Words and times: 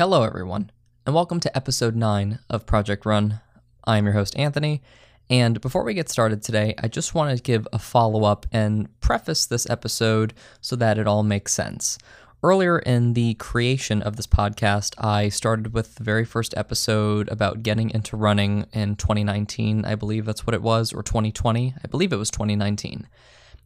Hello, 0.00 0.22
everyone, 0.22 0.70
and 1.04 1.14
welcome 1.14 1.40
to 1.40 1.54
episode 1.54 1.94
9 1.94 2.38
of 2.48 2.64
Project 2.64 3.04
Run. 3.04 3.40
I 3.84 3.98
am 3.98 4.06
your 4.06 4.14
host, 4.14 4.34
Anthony, 4.34 4.80
and 5.28 5.60
before 5.60 5.84
we 5.84 5.92
get 5.92 6.08
started 6.08 6.42
today, 6.42 6.74
I 6.78 6.88
just 6.88 7.14
want 7.14 7.36
to 7.36 7.42
give 7.42 7.68
a 7.70 7.78
follow 7.78 8.24
up 8.24 8.46
and 8.50 8.88
preface 9.02 9.44
this 9.44 9.68
episode 9.68 10.32
so 10.62 10.74
that 10.76 10.96
it 10.96 11.06
all 11.06 11.22
makes 11.22 11.52
sense. 11.52 11.98
Earlier 12.42 12.78
in 12.78 13.12
the 13.12 13.34
creation 13.34 14.00
of 14.00 14.16
this 14.16 14.26
podcast, 14.26 14.94
I 14.96 15.28
started 15.28 15.74
with 15.74 15.96
the 15.96 16.02
very 16.02 16.24
first 16.24 16.54
episode 16.56 17.28
about 17.28 17.62
getting 17.62 17.90
into 17.90 18.16
running 18.16 18.64
in 18.72 18.96
2019. 18.96 19.84
I 19.84 19.96
believe 19.96 20.24
that's 20.24 20.46
what 20.46 20.54
it 20.54 20.62
was, 20.62 20.94
or 20.94 21.02
2020. 21.02 21.74
I 21.84 21.88
believe 21.88 22.14
it 22.14 22.16
was 22.16 22.30
2019. 22.30 23.06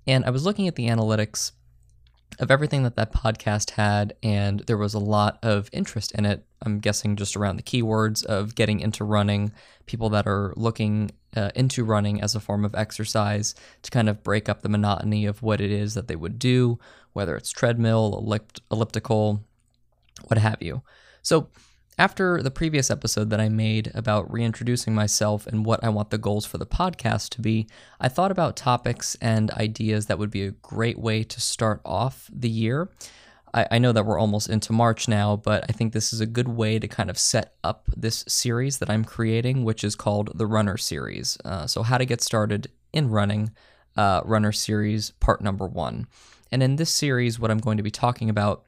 And 0.09 0.25
I 0.25 0.31
was 0.31 0.45
looking 0.45 0.67
at 0.67 0.75
the 0.75 0.89
analytics 0.89 1.53
of 2.39 2.51
everything 2.51 2.83
that 2.83 2.97
that 2.97 3.13
podcast 3.13 3.71
had, 3.73 4.15
and 4.23 4.61
there 4.61 4.77
was 4.77 4.95
a 4.95 4.99
lot 4.99 5.39
of 5.43 5.69
interest 5.73 6.13
in 6.13 6.25
it. 6.25 6.45
I'm 6.63 6.81
guessing 6.81 7.17
just 7.17 7.37
around 7.37 7.57
the 7.57 7.63
keywords 7.63 8.25
of 8.25 8.55
getting 8.55 8.81
into 8.81 9.05
running, 9.05 9.53
people 9.87 10.09
that 10.11 10.27
are 10.27 10.53
looking 10.57 11.11
uh, 11.37 11.51
into 11.55 11.85
running 11.85 12.21
as 12.21 12.35
a 12.35 12.41
form 12.41 12.65
of 12.65 12.75
exercise 12.75 13.55
to 13.83 13.91
kind 13.91 14.09
of 14.09 14.23
break 14.23 14.49
up 14.49 14.63
the 14.63 14.69
monotony 14.69 15.27
of 15.27 15.43
what 15.43 15.61
it 15.61 15.71
is 15.71 15.95
that 15.95 16.09
they 16.09 16.17
would 16.17 16.39
do, 16.39 16.79
whether 17.13 17.37
it's 17.37 17.51
treadmill, 17.51 18.23
ellipt- 18.23 18.61
elliptical, 18.71 19.45
what 20.27 20.39
have 20.39 20.63
you. 20.63 20.83
So, 21.23 21.49
after 21.99 22.43
the 22.43 22.51
previous 22.51 22.91
episode 22.91 23.31
that 23.31 23.41
I 23.41 23.49
made 23.49 23.93
about 23.95 24.33
reintroducing 24.33 24.95
myself 24.95 25.47
and 25.47 25.65
what 25.65 25.83
I 25.85 25.91
want 25.91 26.11
the 26.11 26.19
goals 26.19 26.45
for 26.45 26.59
the 26.59 26.67
podcast 26.67 27.29
to 27.31 27.41
be, 27.41 27.69
I 28.01 28.09
thought 28.09 28.33
about 28.33 28.57
topics 28.57 29.17
and 29.21 29.51
ideas 29.53 30.07
that 30.07 30.19
would 30.19 30.31
be 30.31 30.45
a 30.45 30.51
great 30.51 30.99
way 30.99 31.23
to 31.23 31.41
start 31.41 31.81
off 31.85 32.29
the 32.33 32.49
year. 32.49 32.91
I, 33.53 33.67
I, 33.73 33.79
know 33.79 33.93
that 33.93 34.05
we're 34.05 34.19
almost 34.19 34.51
into 34.51 34.73
March 34.73 35.07
now, 35.07 35.37
but 35.37 35.65
I 35.69 35.73
think 35.73 35.93
this 35.93 36.13
is 36.13 36.21
a 36.21 36.27
good 36.27 36.49
way 36.49 36.81
to 36.81 36.89
kind 36.89 37.09
of 37.09 37.19
set 37.19 37.55
up 37.63 37.89
this 37.97 38.25
series 38.27 38.79
that 38.79 38.91
I'm 38.91 39.05
creating, 39.05 39.63
which 39.63 39.85
is 39.85 39.95
called 39.95 40.37
the 40.37 40.47
Runner 40.47 40.77
Series. 40.77 41.39
Uh, 41.45 41.69
so, 41.69 41.85
how 41.85 41.97
to 41.97 42.05
get 42.05 42.21
started 42.21 42.73
in 42.93 43.09
running, 43.09 43.53
uh, 43.97 44.23
Runner 44.25 44.51
Series, 44.51 45.13
part 45.21 45.41
number 45.41 45.69
one. 45.69 46.09
And 46.51 46.63
in 46.63 46.77
this 46.77 46.91
series, 46.91 47.39
what 47.39 47.53
I'm 47.53 47.59
going 47.59 47.77
to 47.77 47.83
be 47.85 47.91
talking 47.91 48.29
about 48.29 48.65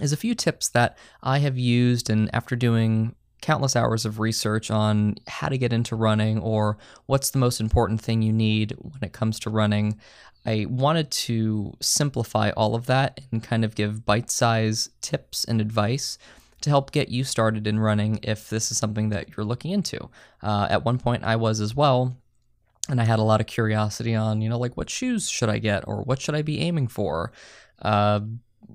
is 0.00 0.12
a 0.12 0.16
few 0.16 0.34
tips 0.34 0.68
that 0.70 0.98
I 1.22 1.38
have 1.38 1.58
used, 1.58 2.10
and 2.10 2.30
after 2.32 2.56
doing 2.56 3.14
countless 3.40 3.76
hours 3.76 4.04
of 4.04 4.18
research 4.18 4.70
on 4.70 5.14
how 5.28 5.48
to 5.48 5.58
get 5.58 5.72
into 5.72 5.94
running 5.94 6.40
or 6.40 6.76
what's 7.06 7.30
the 7.30 7.38
most 7.38 7.60
important 7.60 8.00
thing 8.00 8.20
you 8.20 8.32
need 8.32 8.72
when 8.80 9.02
it 9.02 9.12
comes 9.12 9.38
to 9.40 9.50
running, 9.50 9.98
I 10.44 10.66
wanted 10.68 11.10
to 11.10 11.74
simplify 11.80 12.50
all 12.50 12.74
of 12.74 12.86
that 12.86 13.20
and 13.30 13.42
kind 13.42 13.64
of 13.64 13.74
give 13.74 14.04
bite 14.04 14.30
sized 14.30 14.90
tips 15.02 15.44
and 15.44 15.60
advice 15.60 16.18
to 16.62 16.70
help 16.70 16.90
get 16.90 17.08
you 17.08 17.22
started 17.22 17.66
in 17.66 17.78
running 17.78 18.18
if 18.22 18.48
this 18.50 18.72
is 18.72 18.78
something 18.78 19.10
that 19.10 19.36
you're 19.36 19.46
looking 19.46 19.70
into. 19.70 20.10
Uh, 20.42 20.66
at 20.68 20.84
one 20.84 20.98
point, 20.98 21.22
I 21.22 21.36
was 21.36 21.60
as 21.60 21.74
well. 21.74 22.16
And 22.88 23.00
I 23.00 23.04
had 23.04 23.18
a 23.18 23.22
lot 23.22 23.40
of 23.40 23.46
curiosity 23.46 24.14
on, 24.14 24.40
you 24.40 24.48
know, 24.48 24.58
like 24.58 24.76
what 24.76 24.88
shoes 24.88 25.28
should 25.28 25.50
I 25.50 25.58
get 25.58 25.86
or 25.86 26.02
what 26.02 26.20
should 26.20 26.34
I 26.34 26.42
be 26.42 26.60
aiming 26.60 26.88
for? 26.88 27.32
Uh, 27.82 28.20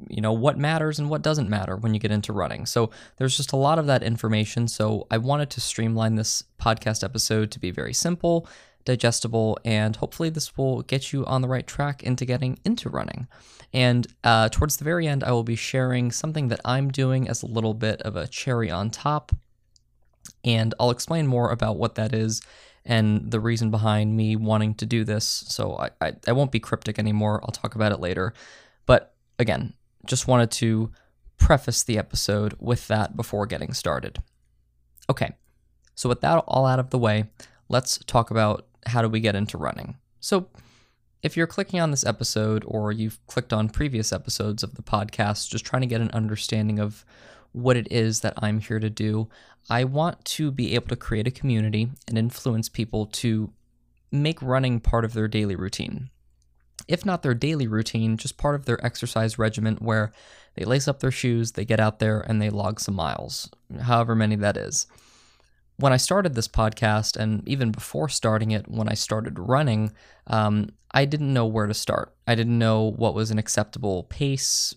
you 0.10 0.22
know 0.22 0.34
what 0.34 0.58
matters 0.58 1.00
and 1.00 1.10
what 1.10 1.22
doesn't 1.22 1.50
matter 1.50 1.76
when 1.76 1.94
you 1.94 2.00
get 2.00 2.12
into 2.12 2.34
running. 2.34 2.66
So 2.66 2.90
there's 3.18 3.38
just 3.38 3.54
a 3.54 3.58
lot 3.58 3.80
of 3.80 3.86
that 3.88 4.04
information. 4.04 4.68
So 4.68 5.08
I 5.12 5.18
wanted 5.18 5.50
to 5.52 5.62
streamline 5.62 6.16
this 6.16 6.44
podcast 6.60 7.04
episode 7.04 7.52
to 7.52 7.60
be 7.60 7.72
very 7.72 7.94
simple, 7.94 8.48
digestible, 8.86 9.58
and 9.64 9.96
hopefully 9.96 10.30
this 10.30 10.58
will 10.58 10.82
get 10.82 11.14
you 11.14 11.26
on 11.26 11.42
the 11.42 11.48
right 11.48 11.66
track 11.66 12.04
into 12.04 12.26
getting 12.26 12.60
into 12.66 12.90
running. 12.90 13.28
And 13.74 14.06
uh, 14.24 14.50
towards 14.50 14.78
the 14.78 14.84
very 14.84 15.08
end, 15.08 15.24
I 15.24 15.32
will 15.32 15.44
be 15.44 15.56
sharing 15.56 16.12
something 16.12 16.50
that 16.50 16.62
I'm 16.64 16.92
doing 16.92 17.28
as 17.28 17.42
a 17.42 17.48
little 17.48 17.74
bit 17.74 18.02
of 18.04 18.16
a 18.16 18.28
cherry 18.28 18.70
on 18.70 18.92
top. 18.92 19.32
And 20.46 20.76
I'll 20.80 20.92
explain 20.92 21.26
more 21.26 21.50
about 21.50 21.78
what 21.78 21.96
that 21.96 22.14
is 22.14 22.42
and 22.86 23.32
the 23.32 23.40
reason 23.40 23.72
behind 23.72 24.16
me 24.16 24.36
wanting 24.36 24.76
to 24.76 24.86
do 24.86 25.04
this. 25.04 25.26
So 25.26 25.78
I, 25.78 25.90
I, 26.02 26.14
I 26.28 26.32
won't 26.34 26.52
be 26.52 26.60
cryptic 26.60 27.00
anymore. 27.00 27.40
I'll 27.44 27.52
talk 27.52 27.76
about 27.76 27.92
it 27.92 28.00
later. 28.00 28.34
Again, 29.40 29.74
just 30.06 30.28
wanted 30.28 30.52
to 30.52 30.92
preface 31.38 31.84
the 31.84 31.98
episode 31.98 32.56
with 32.60 32.88
that 32.88 33.16
before 33.16 33.46
getting 33.46 33.74
started. 33.74 34.20
Okay, 35.10 35.34
so 35.96 36.10
with 36.10 36.22
that 36.22 36.44
all 36.48 36.66
out 36.66 36.80
of 36.80 36.90
the 36.90 36.98
way, 36.98 37.26
let's 37.70 37.98
talk 38.06 38.32
about 38.32 38.68
how 38.86 39.02
do 39.02 39.10
we 39.10 39.20
get 39.20 39.36
into 39.36 39.58
running. 39.58 39.98
So, 40.20 40.48
if 41.22 41.38
you're 41.38 41.48
clicking 41.48 41.80
on 41.80 41.92
this 41.92 42.06
episode 42.06 42.66
or 42.68 42.92
you've 42.92 43.26
clicked 43.28 43.54
on 43.54 43.70
previous 43.70 44.12
episodes 44.12 44.62
of 44.62 44.76
the 44.76 44.82
podcast, 44.82 45.50
just 45.50 45.66
trying 45.66 45.82
to 45.82 45.88
get 45.88 46.02
an 46.02 46.12
understanding 46.12 46.80
of 46.80 47.06
what 47.54 47.78
it 47.78 47.90
is 47.90 48.22
that 48.22 48.34
I'm 48.38 48.60
here 48.60 48.80
to 48.80 48.90
do, 48.90 49.30
I 49.70 49.86
want 49.86 50.24
to 50.26 50.52
be 50.52 50.76
able 50.76 50.90
to 50.90 50.98
create 50.98 51.28
a 51.28 51.32
community 51.32 51.92
and 52.08 52.18
influence 52.18 52.68
people 52.68 53.06
to 53.06 53.54
make 54.12 54.42
running 54.42 54.82
part 54.82 55.06
of 55.06 55.14
their 55.14 55.30
daily 55.30 55.56
routine 55.56 56.10
if 56.88 57.06
not 57.06 57.24
their 57.24 57.34
daily 57.34 57.68
routine, 57.68 58.18
just 58.18 58.38
part 58.38 58.56
of 58.56 58.66
their 58.66 58.84
exercise 58.86 59.40
regimen 59.40 59.76
where 59.78 60.12
they 60.56 60.66
lace 60.66 60.88
up 60.88 61.00
their 61.00 61.12
shoes, 61.12 61.54
they 61.54 61.66
get 61.66 61.80
out 61.80 62.00
there, 62.00 62.20
and 62.22 62.42
they 62.42 62.50
log 62.50 62.80
some 62.80 62.96
miles, 62.96 63.50
however 63.82 64.16
many 64.16 64.36
that 64.36 64.58
is. 64.58 64.88
When 65.78 65.94
I 65.94 65.98
started 65.98 66.36
this 66.36 66.48
podcast, 66.48 67.18
and 67.18 67.48
even 67.48 67.72
before 67.72 68.08
starting 68.10 68.52
it, 68.52 68.68
when 68.68 68.88
I 68.88 68.94
started 68.94 69.40
running, 69.40 69.92
um, 70.28 70.70
I 70.92 71.06
didn't 71.06 71.34
know 71.34 71.48
where 71.48 71.66
to 71.66 71.74
start. 71.74 72.14
I 72.28 72.36
didn't 72.36 72.60
know 72.60 72.92
what 72.92 73.16
was 73.16 73.32
an 73.32 73.40
acceptable 73.40 74.04
pace, 74.04 74.76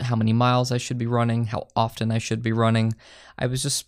how 0.00 0.16
many 0.16 0.32
miles 0.32 0.72
I 0.72 0.78
should 0.78 0.96
be 0.96 1.06
running, 1.06 1.46
how 1.46 1.68
often 1.76 2.10
I 2.10 2.18
should 2.18 2.42
be 2.42 2.52
running. 2.52 2.94
I 3.38 3.46
was 3.46 3.62
just 3.62 3.86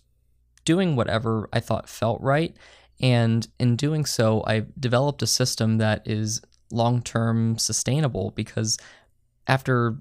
doing 0.65 0.95
whatever 0.95 1.49
I 1.51 1.59
thought 1.59 1.89
felt 1.89 2.21
right. 2.21 2.55
And 2.99 3.47
in 3.59 3.75
doing 3.75 4.05
so, 4.05 4.43
I 4.45 4.65
developed 4.79 5.23
a 5.23 5.27
system 5.27 5.79
that 5.79 6.03
is 6.05 6.41
long 6.71 7.01
term 7.01 7.57
sustainable 7.57 8.31
because 8.35 8.77
after 9.47 9.97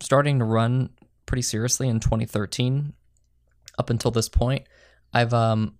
starting 0.00 0.38
to 0.38 0.44
run 0.44 0.90
pretty 1.26 1.42
seriously 1.42 1.88
in 1.88 2.00
2013 2.00 2.92
up 3.78 3.90
until 3.90 4.10
this 4.10 4.28
point 4.28 4.66
i've 5.14 5.32
um 5.32 5.74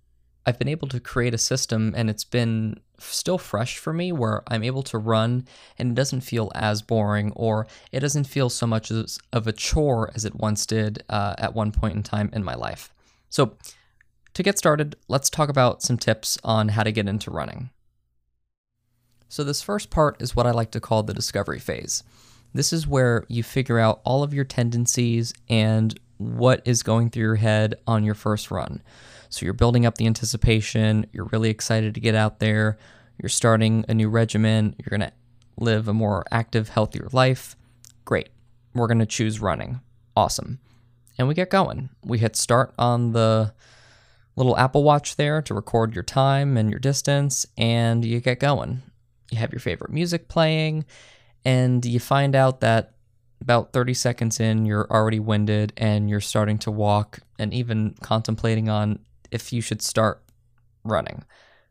i've 0.45 0.57
been 0.57 0.67
able 0.67 0.87
to 0.87 0.99
create 0.99 1.33
a 1.33 1.37
system 1.37 1.93
and 1.95 2.09
it's 2.09 2.23
been 2.23 2.79
still 2.99 3.37
fresh 3.37 3.77
for 3.77 3.91
me 3.91 4.11
where 4.11 4.43
i'm 4.47 4.63
able 4.63 4.83
to 4.83 4.97
run 4.97 5.45
and 5.77 5.91
it 5.91 5.95
doesn't 5.95 6.21
feel 6.21 6.51
as 6.55 6.81
boring 6.81 7.31
or 7.35 7.67
it 7.91 7.99
doesn't 7.99 8.25
feel 8.25 8.49
so 8.49 8.65
much 8.65 8.91
as, 8.91 9.19
of 9.33 9.47
a 9.47 9.51
chore 9.51 10.11
as 10.15 10.25
it 10.25 10.35
once 10.35 10.65
did 10.65 11.03
uh, 11.09 11.35
at 11.37 11.53
one 11.53 11.71
point 11.71 11.95
in 11.95 12.03
time 12.03 12.29
in 12.33 12.43
my 12.43 12.53
life. 12.55 12.93
So 13.29 13.57
to 14.33 14.43
get 14.43 14.57
started 14.57 14.95
let's 15.07 15.29
talk 15.29 15.49
about 15.49 15.81
some 15.81 15.97
tips 15.97 16.37
on 16.43 16.69
how 16.69 16.83
to 16.83 16.91
get 16.91 17.07
into 17.07 17.31
running 17.31 17.69
so, 19.31 19.45
this 19.45 19.61
first 19.61 19.89
part 19.89 20.21
is 20.21 20.35
what 20.35 20.45
I 20.45 20.51
like 20.51 20.71
to 20.71 20.81
call 20.81 21.03
the 21.03 21.13
discovery 21.13 21.57
phase. 21.57 22.03
This 22.53 22.73
is 22.73 22.85
where 22.85 23.25
you 23.29 23.43
figure 23.43 23.79
out 23.79 24.01
all 24.03 24.23
of 24.23 24.33
your 24.33 24.43
tendencies 24.43 25.33
and 25.47 25.97
what 26.17 26.61
is 26.65 26.83
going 26.83 27.09
through 27.09 27.23
your 27.23 27.35
head 27.35 27.75
on 27.87 28.03
your 28.03 28.13
first 28.13 28.51
run. 28.51 28.81
So, 29.29 29.45
you're 29.45 29.53
building 29.53 29.85
up 29.85 29.95
the 29.95 30.05
anticipation, 30.05 31.05
you're 31.13 31.29
really 31.31 31.49
excited 31.49 31.93
to 31.93 32.01
get 32.01 32.13
out 32.13 32.39
there, 32.39 32.77
you're 33.23 33.29
starting 33.29 33.85
a 33.87 33.93
new 33.93 34.09
regimen, 34.09 34.75
you're 34.77 34.97
going 34.97 35.09
to 35.09 35.15
live 35.55 35.87
a 35.87 35.93
more 35.93 36.25
active, 36.29 36.67
healthier 36.67 37.07
life. 37.13 37.55
Great. 38.03 38.31
We're 38.75 38.87
going 38.87 38.99
to 38.99 39.05
choose 39.05 39.39
running. 39.39 39.79
Awesome. 40.13 40.59
And 41.17 41.29
we 41.29 41.35
get 41.35 41.49
going. 41.49 41.87
We 42.03 42.17
hit 42.17 42.35
start 42.35 42.73
on 42.77 43.13
the 43.13 43.53
little 44.35 44.57
Apple 44.57 44.83
Watch 44.83 45.15
there 45.15 45.41
to 45.43 45.53
record 45.53 45.95
your 45.95 46.03
time 46.03 46.57
and 46.57 46.69
your 46.69 46.79
distance, 46.79 47.45
and 47.57 48.03
you 48.03 48.19
get 48.19 48.41
going 48.41 48.81
you 49.31 49.37
have 49.37 49.51
your 49.51 49.59
favorite 49.59 49.91
music 49.91 50.27
playing, 50.27 50.85
and 51.43 51.83
you 51.85 51.99
find 51.99 52.35
out 52.35 52.59
that 52.59 52.93
about 53.41 53.73
30 53.73 53.93
seconds 53.95 54.39
in, 54.39 54.65
you're 54.65 54.87
already 54.91 55.19
winded 55.19 55.73
and 55.75 56.09
you're 56.09 56.21
starting 56.21 56.59
to 56.59 56.69
walk 56.69 57.19
and 57.39 57.53
even 57.53 57.95
contemplating 58.01 58.69
on 58.69 58.99
if 59.31 59.51
you 59.51 59.61
should 59.61 59.81
start 59.81 60.23
running. 60.83 61.23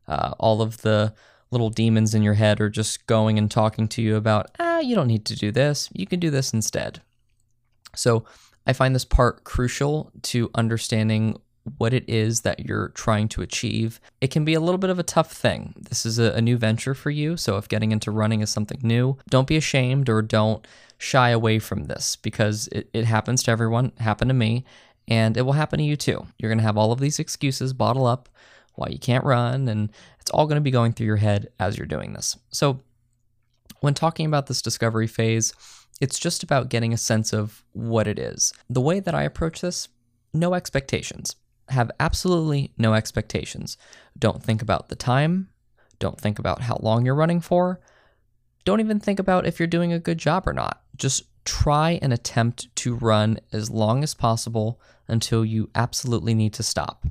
Uh, 0.08 0.34
all 0.40 0.62
of 0.62 0.78
the 0.78 1.14
little 1.52 1.70
demons 1.70 2.14
in 2.14 2.22
your 2.22 2.34
head 2.34 2.60
are 2.60 2.70
just 2.70 3.06
going 3.06 3.38
and 3.38 3.50
talking 3.50 3.86
to 3.86 4.02
you 4.02 4.16
about, 4.16 4.50
ah, 4.58 4.80
you 4.80 4.96
don't 4.96 5.06
need 5.06 5.24
to 5.26 5.36
do 5.36 5.52
this. 5.52 5.88
You 5.92 6.06
can 6.06 6.18
do 6.18 6.30
this 6.30 6.52
instead. 6.52 7.00
So 7.94 8.24
I 8.66 8.72
find 8.72 8.94
this 8.94 9.04
part 9.04 9.44
crucial 9.44 10.12
to 10.22 10.50
understanding 10.54 11.36
what 11.78 11.92
it 11.92 12.08
is 12.08 12.40
that 12.40 12.66
you're 12.66 12.88
trying 12.90 13.28
to 13.28 13.42
achieve. 13.42 14.00
It 14.20 14.30
can 14.30 14.44
be 14.44 14.54
a 14.54 14.60
little 14.60 14.78
bit 14.78 14.90
of 14.90 14.98
a 14.98 15.04
tough 15.04 15.32
thing. 15.32 15.74
This 15.78 16.06
is 16.06 16.18
a, 16.18 16.32
a, 16.32 16.40
new 16.40 16.56
venture 16.56 16.94
for 16.94 17.10
you, 17.10 17.36
so 17.36 17.56
if 17.56 17.68
getting 17.68 17.92
into 17.92 18.10
running 18.10 18.40
is 18.40 18.50
something 18.50 18.80
new, 18.82 19.18
don't 19.28 19.46
be 19.46 19.56
ashamed 19.56 20.08
or 20.08 20.22
don't 20.22 20.66
shy 20.98 21.30
away 21.30 21.58
from 21.58 21.84
this 21.84 22.16
because 22.16 22.68
it, 22.68 22.88
it 22.92 23.04
happens 23.04 23.42
to 23.42 23.50
everyone, 23.50 23.92
happened 23.98 24.30
to 24.30 24.34
me, 24.34 24.64
and 25.06 25.36
it 25.36 25.42
will 25.42 25.52
happen 25.52 25.78
to 25.78 25.84
you 25.84 25.96
too. 25.96 26.26
You're 26.38 26.50
going 26.50 26.58
to 26.58 26.64
have 26.64 26.78
all 26.78 26.92
of 26.92 27.00
these 27.00 27.18
excuses 27.18 27.72
bottle 27.72 28.06
up 28.06 28.28
why 28.76 28.88
you 28.88 28.98
can't 28.98 29.24
run, 29.24 29.68
and 29.68 29.90
it's 30.20 30.30
all 30.30 30.46
going 30.46 30.56
to 30.56 30.62
be 30.62 30.70
going 30.70 30.92
through 30.92 31.06
your 31.06 31.16
head 31.16 31.48
as 31.58 31.76
you're 31.76 31.86
doing 31.86 32.14
this. 32.14 32.38
So, 32.50 32.80
when 33.80 33.94
talking 33.94 34.26
about 34.26 34.46
this 34.46 34.62
discovery 34.62 35.06
phase, 35.06 35.52
it's 36.00 36.18
just 36.18 36.42
about 36.42 36.68
getting 36.68 36.92
a 36.92 36.98
sense 36.98 37.32
of 37.32 37.62
what 37.72 38.06
it 38.06 38.18
is. 38.18 38.52
The 38.68 38.80
way 38.80 39.00
that 39.00 39.14
I 39.14 39.22
approach 39.22 39.60
this 39.60 39.88
no 40.32 40.54
expectations. 40.54 41.36
Have 41.70 41.90
absolutely 41.98 42.72
no 42.76 42.94
expectations. 42.94 43.76
Don't 44.18 44.42
think 44.42 44.60
about 44.62 44.88
the 44.88 44.96
time. 44.96 45.48
Don't 45.98 46.20
think 46.20 46.38
about 46.38 46.62
how 46.62 46.78
long 46.82 47.04
you're 47.04 47.14
running 47.14 47.40
for. 47.40 47.80
Don't 48.64 48.80
even 48.80 49.00
think 49.00 49.18
about 49.18 49.46
if 49.46 49.58
you're 49.58 49.66
doing 49.66 49.92
a 49.92 49.98
good 49.98 50.18
job 50.18 50.46
or 50.46 50.52
not. 50.52 50.82
Just 50.96 51.24
try 51.44 51.98
and 52.02 52.12
attempt 52.12 52.74
to 52.76 52.94
run 52.94 53.38
as 53.52 53.70
long 53.70 54.02
as 54.02 54.14
possible 54.14 54.80
until 55.08 55.44
you 55.44 55.70
absolutely 55.74 56.34
need 56.34 56.52
to 56.54 56.62
stop. 56.62 57.06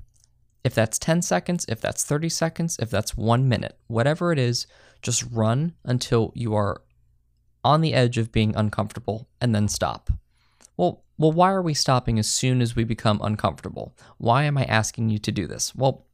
If 0.63 0.75
that's 0.75 1.00
10 1.00 1.21
seconds, 1.21 1.65
if 1.67 1.81
that's 1.81 2.03
30 2.03 2.29
seconds, 2.29 2.77
if 2.79 2.89
that's 2.89 3.17
one 3.17 3.47
minute, 3.47 3.77
whatever 3.88 4.31
it 4.31 4.39
is, 4.39 4.67
just 5.01 5.23
run 5.31 5.73
until 5.85 6.31
you 6.35 6.53
are 6.56 6.81
on 7.63 7.81
the 7.81 7.94
edge 7.94 8.17
of 8.17 8.31
being 8.31 8.56
uncomfortable 8.56 9.27
and 9.39 9.56
then 9.56 9.67
stop. 9.67 10.09
Well, 10.80 11.04
well, 11.18 11.34
why 11.34 11.52
are 11.52 11.62
we 11.62 11.74
stopping 11.74 12.18
as 12.20 12.31
soon 12.31 12.62
as 12.62 12.74
we 12.74 12.86
become 12.86 13.20
uncomfortable? 13.22 13.94
Why 14.18 14.46
am 14.46 14.58
I 14.58 14.64
asking 14.64 15.10
you 15.10 15.20
to 15.20 15.30
do 15.30 15.46
this? 15.46 15.76
Well, 15.76 16.06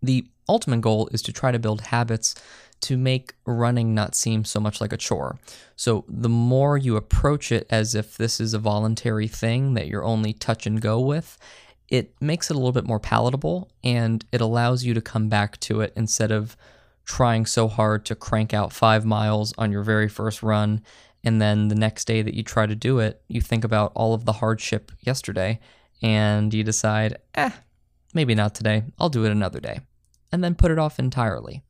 the 0.00 0.28
ultimate 0.48 0.82
goal 0.82 1.08
is 1.10 1.20
to 1.22 1.32
try 1.32 1.50
to 1.50 1.58
build 1.58 1.80
habits 1.80 2.36
to 2.82 2.96
make 2.96 3.34
running 3.44 3.92
not 3.92 4.14
seem 4.14 4.44
so 4.44 4.60
much 4.60 4.80
like 4.80 4.92
a 4.92 4.96
chore. 4.96 5.40
So, 5.74 6.04
the 6.06 6.28
more 6.28 6.78
you 6.78 6.94
approach 6.94 7.50
it 7.50 7.66
as 7.68 7.96
if 7.96 8.16
this 8.16 8.38
is 8.38 8.54
a 8.54 8.60
voluntary 8.60 9.26
thing 9.26 9.74
that 9.74 9.88
you're 9.88 10.04
only 10.04 10.32
touch 10.32 10.68
and 10.68 10.80
go 10.80 11.00
with, 11.00 11.36
it 11.88 12.14
makes 12.20 12.50
it 12.50 12.54
a 12.54 12.60
little 12.60 12.70
bit 12.70 12.86
more 12.86 13.00
palatable 13.00 13.68
and 13.82 14.24
it 14.30 14.40
allows 14.40 14.84
you 14.84 14.94
to 14.94 15.00
come 15.00 15.28
back 15.28 15.58
to 15.60 15.80
it 15.80 15.92
instead 15.96 16.30
of 16.30 16.56
trying 17.06 17.46
so 17.46 17.66
hard 17.68 18.04
to 18.04 18.14
crank 18.14 18.52
out 18.52 18.72
five 18.72 19.04
miles 19.04 19.54
on 19.58 19.72
your 19.72 19.82
very 19.82 20.08
first 20.08 20.42
run. 20.42 20.82
And 21.26 21.42
then 21.42 21.66
the 21.66 21.74
next 21.74 22.04
day 22.06 22.22
that 22.22 22.34
you 22.34 22.44
try 22.44 22.66
to 22.66 22.76
do 22.76 23.00
it, 23.00 23.20
you 23.26 23.40
think 23.40 23.64
about 23.64 23.90
all 23.96 24.14
of 24.14 24.24
the 24.24 24.34
hardship 24.34 24.92
yesterday 25.00 25.58
and 26.00 26.54
you 26.54 26.62
decide, 26.62 27.18
eh, 27.34 27.50
maybe 28.14 28.36
not 28.36 28.54
today. 28.54 28.84
I'll 28.96 29.08
do 29.08 29.24
it 29.24 29.32
another 29.32 29.58
day. 29.58 29.80
And 30.30 30.44
then 30.44 30.54
put 30.54 30.70
it 30.70 30.78
off 30.78 31.00
entirely. 31.00 31.64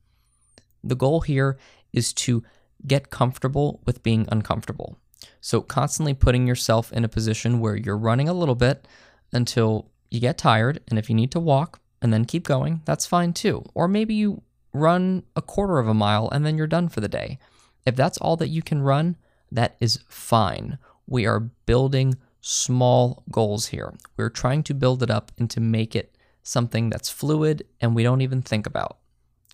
The 0.84 0.94
goal 0.94 1.22
here 1.22 1.56
is 1.94 2.12
to 2.12 2.44
get 2.86 3.10
comfortable 3.10 3.80
with 3.86 4.02
being 4.02 4.28
uncomfortable. 4.30 4.98
So, 5.40 5.62
constantly 5.62 6.12
putting 6.12 6.46
yourself 6.46 6.92
in 6.92 7.02
a 7.02 7.08
position 7.08 7.58
where 7.58 7.76
you're 7.76 7.96
running 7.96 8.28
a 8.28 8.34
little 8.34 8.54
bit 8.54 8.86
until 9.32 9.90
you 10.10 10.20
get 10.20 10.36
tired. 10.36 10.80
And 10.88 10.98
if 10.98 11.08
you 11.08 11.16
need 11.16 11.30
to 11.30 11.40
walk 11.40 11.80
and 12.02 12.12
then 12.12 12.26
keep 12.26 12.46
going, 12.46 12.82
that's 12.84 13.06
fine 13.06 13.32
too. 13.32 13.64
Or 13.74 13.88
maybe 13.88 14.14
you 14.14 14.42
run 14.74 15.22
a 15.34 15.40
quarter 15.40 15.78
of 15.78 15.88
a 15.88 15.94
mile 15.94 16.28
and 16.30 16.44
then 16.44 16.58
you're 16.58 16.66
done 16.66 16.90
for 16.90 17.00
the 17.00 17.08
day. 17.08 17.38
If 17.86 17.96
that's 17.96 18.18
all 18.18 18.36
that 18.36 18.48
you 18.48 18.60
can 18.60 18.82
run, 18.82 19.16
that 19.56 19.76
is 19.80 20.00
fine. 20.08 20.78
We 21.06 21.26
are 21.26 21.40
building 21.40 22.16
small 22.40 23.24
goals 23.30 23.66
here. 23.66 23.94
We're 24.16 24.30
trying 24.30 24.62
to 24.64 24.74
build 24.74 25.02
it 25.02 25.10
up 25.10 25.32
and 25.38 25.50
to 25.50 25.60
make 25.60 25.96
it 25.96 26.16
something 26.42 26.90
that's 26.90 27.10
fluid 27.10 27.66
and 27.80 27.94
we 27.94 28.02
don't 28.02 28.20
even 28.20 28.42
think 28.42 28.66
about. 28.66 28.98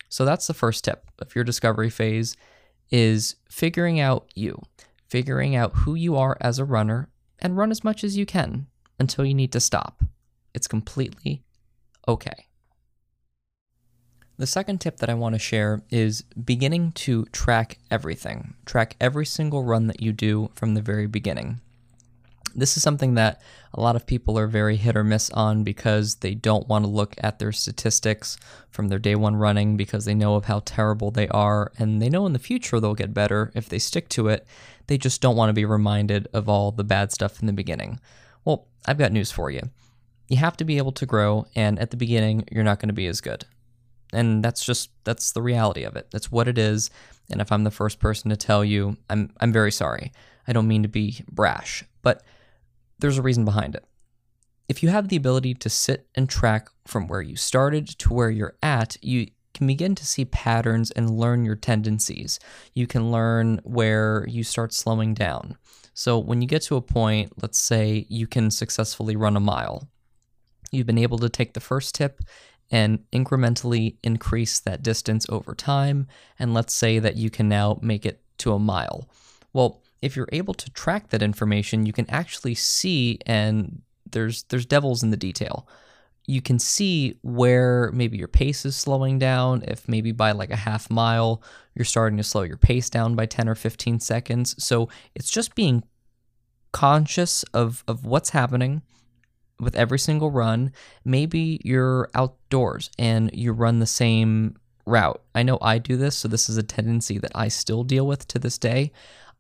So 0.09 0.25
that's 0.25 0.47
the 0.47 0.55
first 0.55 0.85
tip 0.85 1.11
of 1.19 1.35
your 1.35 1.45
discovery 1.45 1.89
phase 1.89 2.37
is 2.91 3.37
figuring 3.49 3.99
out 3.99 4.31
you, 4.35 4.61
figuring 5.09 5.57
out 5.57 5.73
who 5.75 5.95
you 5.95 6.17
are 6.17 6.37
as 6.41 6.59
a 6.59 6.67
runner 6.67 7.09
and 7.39 7.57
run 7.57 7.71
as 7.71 7.83
much 7.83 8.05
as 8.05 8.17
you 8.17 8.27
can 8.27 8.67
until 8.99 9.25
you 9.25 9.35
need 9.35 9.53
to 9.53 9.61
stop. 9.61 10.03
It's 10.53 10.69
completely 10.69 11.43
okay. 12.07 12.47
The 14.39 14.47
second 14.47 14.81
tip 14.81 14.97
that 14.99 15.11
I 15.11 15.15
want 15.15 15.35
to 15.35 15.39
share 15.39 15.83
is 15.91 16.23
beginning 16.23 16.93
to 16.93 17.27
track 17.27 17.79
everything. 17.91 18.55
Track 18.65 18.97
every 19.01 19.27
single 19.27 19.63
run 19.63 19.87
that 19.89 20.01
you 20.01 20.13
do 20.13 20.51
from 20.55 20.75
the 20.75 20.83
very 20.83 21.07
beginning. 21.07 21.61
This 22.55 22.77
is 22.77 22.83
something 22.83 23.15
that 23.15 23.41
a 23.73 23.81
lot 23.81 23.97
of 23.97 24.07
people 24.07 24.39
are 24.39 24.47
very 24.47 24.77
hit 24.77 24.97
or 24.97 25.05
miss 25.05 25.31
on 25.31 25.65
because 25.65 26.17
they 26.17 26.35
don't 26.35 26.69
want 26.69 26.85
to 26.85 26.91
look 26.91 27.15
at 27.19 27.39
their 27.39 27.53
statistics 27.53 28.37
from 28.71 28.89
their 28.89 28.99
day 28.99 29.15
one 29.15 29.37
running 29.37 29.77
because 29.77 30.05
they 30.05 30.15
know 30.15 30.35
of 30.35 30.47
how 30.47 30.61
terrible 30.65 31.11
they 31.11 31.29
are 31.29 31.73
and 31.79 32.01
they 32.01 32.11
know 32.11 32.27
in 32.27 32.33
the 32.33 32.39
future 32.39 32.81
they'll 32.81 32.95
get 32.95 33.15
better 33.15 33.51
if 33.55 33.69
they 33.69 33.79
stick 33.79 34.09
to 34.11 34.29
it. 34.29 34.47
They 34.87 34.99
just 34.99 35.21
don't 35.21 35.37
want 35.37 35.51
to 35.51 35.55
be 35.55 35.65
reminded 35.65 36.29
of 36.33 36.49
all 36.49 36.73
the 36.73 36.85
bad 36.85 37.13
stuff 37.13 37.41
in 37.41 37.47
the 37.47 37.53
beginning. 37.53 38.01
Well, 38.45 38.67
I've 38.87 38.99
got 38.99 39.13
news 39.13 39.31
for 39.31 39.51
you. 39.51 39.71
You 40.29 40.39
have 40.39 40.57
to 40.59 40.65
be 40.65 40.79
able 40.79 40.93
to 40.93 41.07
grow, 41.07 41.47
and 41.55 41.79
at 41.79 41.91
the 41.91 41.97
beginning, 41.97 42.49
you're 42.51 42.65
not 42.65 42.81
going 42.81 42.89
to 42.89 42.95
be 42.95 43.07
as 43.07 43.21
good. 43.21 43.45
And 44.13 44.45
that's 44.45 44.65
just 44.65 44.91
that's 45.05 45.33
the 45.33 45.43
reality 45.43 45.85
of 45.85 45.97
it. 45.97 46.09
That's 46.11 46.31
what 46.31 46.49
it 46.49 46.59
is. 46.59 46.91
And 47.31 47.41
if 47.41 47.51
I'm 47.51 47.65
the 47.65 47.71
first 47.71 47.99
person 47.99 48.31
to 48.31 48.37
tell 48.37 48.65
you, 48.65 48.97
I'm 49.09 49.33
I'm 49.41 49.53
very 49.53 49.73
sorry. 49.73 50.13
I 50.47 50.53
don't 50.53 50.69
mean 50.69 50.83
to 50.83 50.89
be 50.89 51.25
brash, 51.31 51.85
but 52.03 52.23
there's 52.99 53.19
a 53.19 53.23
reason 53.23 53.45
behind 53.45 53.75
it. 53.75 53.85
If 54.69 54.83
you 54.83 54.89
have 54.91 55.09
the 55.09 55.17
ability 55.17 55.55
to 55.55 55.69
sit 55.69 56.07
and 56.15 56.29
track 56.29 56.69
from 56.87 57.09
where 57.09 57.21
you 57.21 57.37
started 57.37 57.87
to 57.89 58.13
where 58.13 58.31
you're 58.31 58.57
at, 58.63 58.97
you 59.03 59.29
can 59.55 59.67
begin 59.67 59.95
to 59.95 60.07
see 60.07 60.25
patterns 60.25 60.91
and 60.93 61.19
learn 61.19 61.45
your 61.45 61.57
tendencies. 61.57 62.39
You 62.75 62.87
can 62.87 63.11
learn 63.11 63.61
where 63.65 64.27
you 64.29 64.45
start 64.45 64.73
slowing 64.73 65.15
down. 65.15 65.57
So, 65.95 66.19
when 66.19 66.41
you 66.41 66.49
get 66.49 66.63
to 66.63 66.77
a 66.77 66.81
point, 66.81 67.33
let's 67.43 67.59
say 67.59 68.07
you 68.09 68.27
can 68.27 68.51
successfully 68.51 69.15
run 69.15 69.37
a 69.37 69.41
mile, 69.41 69.89
you've 70.71 70.87
been 70.87 70.97
able 70.97 71.19
to 71.19 71.29
take 71.29 71.53
the 71.53 71.61
first 71.61 71.95
tip 71.95 72.23
and 72.73 72.99
incrementally 73.13 73.97
increase 74.03 74.59
that 74.61 74.83
distance 74.83 75.27
over 75.29 75.55
time. 75.55 76.09
And 76.39 76.55
let's 76.55 76.75
say 76.75 76.99
that 76.99 77.17
you 77.17 77.29
can 77.31 77.49
now 77.49 77.79
make 77.83 78.07
it 78.07 78.23
to 78.39 78.55
a 78.55 78.59
mile. 78.59 79.09
Well, 79.53 79.83
if 80.01 80.17
you're 80.17 80.29
able 80.33 80.55
to 80.55 80.71
track 80.71 81.11
that 81.11 81.23
information, 81.23 81.87
you 81.87 81.93
can 81.93 82.09
actually 82.11 82.55
see 82.55 83.19
and 83.27 83.83
there's 84.11 84.45
there's 84.45 84.67
devils 84.67 85.03
in 85.03 85.11
the 85.11 85.17
detail. 85.17 85.69
You 86.27 86.41
can 86.41 86.59
see 86.59 87.19
where 87.23 87.91
maybe 87.93 88.17
your 88.17 88.29
pace 88.29 88.65
is 88.65 88.75
slowing 88.75 89.19
down, 89.19 89.63
if 89.67 89.87
maybe 89.89 90.13
by 90.13 90.33
like 90.33 90.51
a 90.51 90.57
half 90.57 90.91
mile 90.91 91.43
you're 91.75 91.85
starting 91.85 92.17
to 92.17 92.25
slow 92.25 92.43
your 92.43 92.57
pace 92.57 92.91
down 92.91 93.15
by 93.15 93.27
10 93.27 93.49
or 93.49 93.55
15 93.55 94.01
seconds. 94.01 94.63
So 94.63 94.89
it's 95.15 95.31
just 95.31 95.55
being 95.55 95.85
conscious 96.73 97.43
of 97.53 97.85
of 97.87 98.07
what's 98.07 98.31
happening 98.31 98.83
with 99.63 99.77
every 99.77 99.99
single 99.99 100.31
run. 100.31 100.73
Maybe 101.05 101.61
you're 101.65 102.11
outdoors 102.15 102.91
and 102.99 103.31
you 103.33 103.53
run 103.53 103.79
the 103.79 103.87
same 103.87 104.57
route. 104.85 105.23
I 105.35 105.43
know 105.43 105.59
I 105.61 105.79
do 105.79 105.97
this, 105.97 106.17
so 106.17 106.29
this 106.29 106.49
is 106.49 106.57
a 106.57 106.63
tendency 106.63 107.19
that 107.19 107.33
I 107.35 107.49
still 107.49 107.85
deal 107.85 108.07
with 108.07 108.27
to 108.29 108.39
this 108.39 108.59
day. 108.59 108.93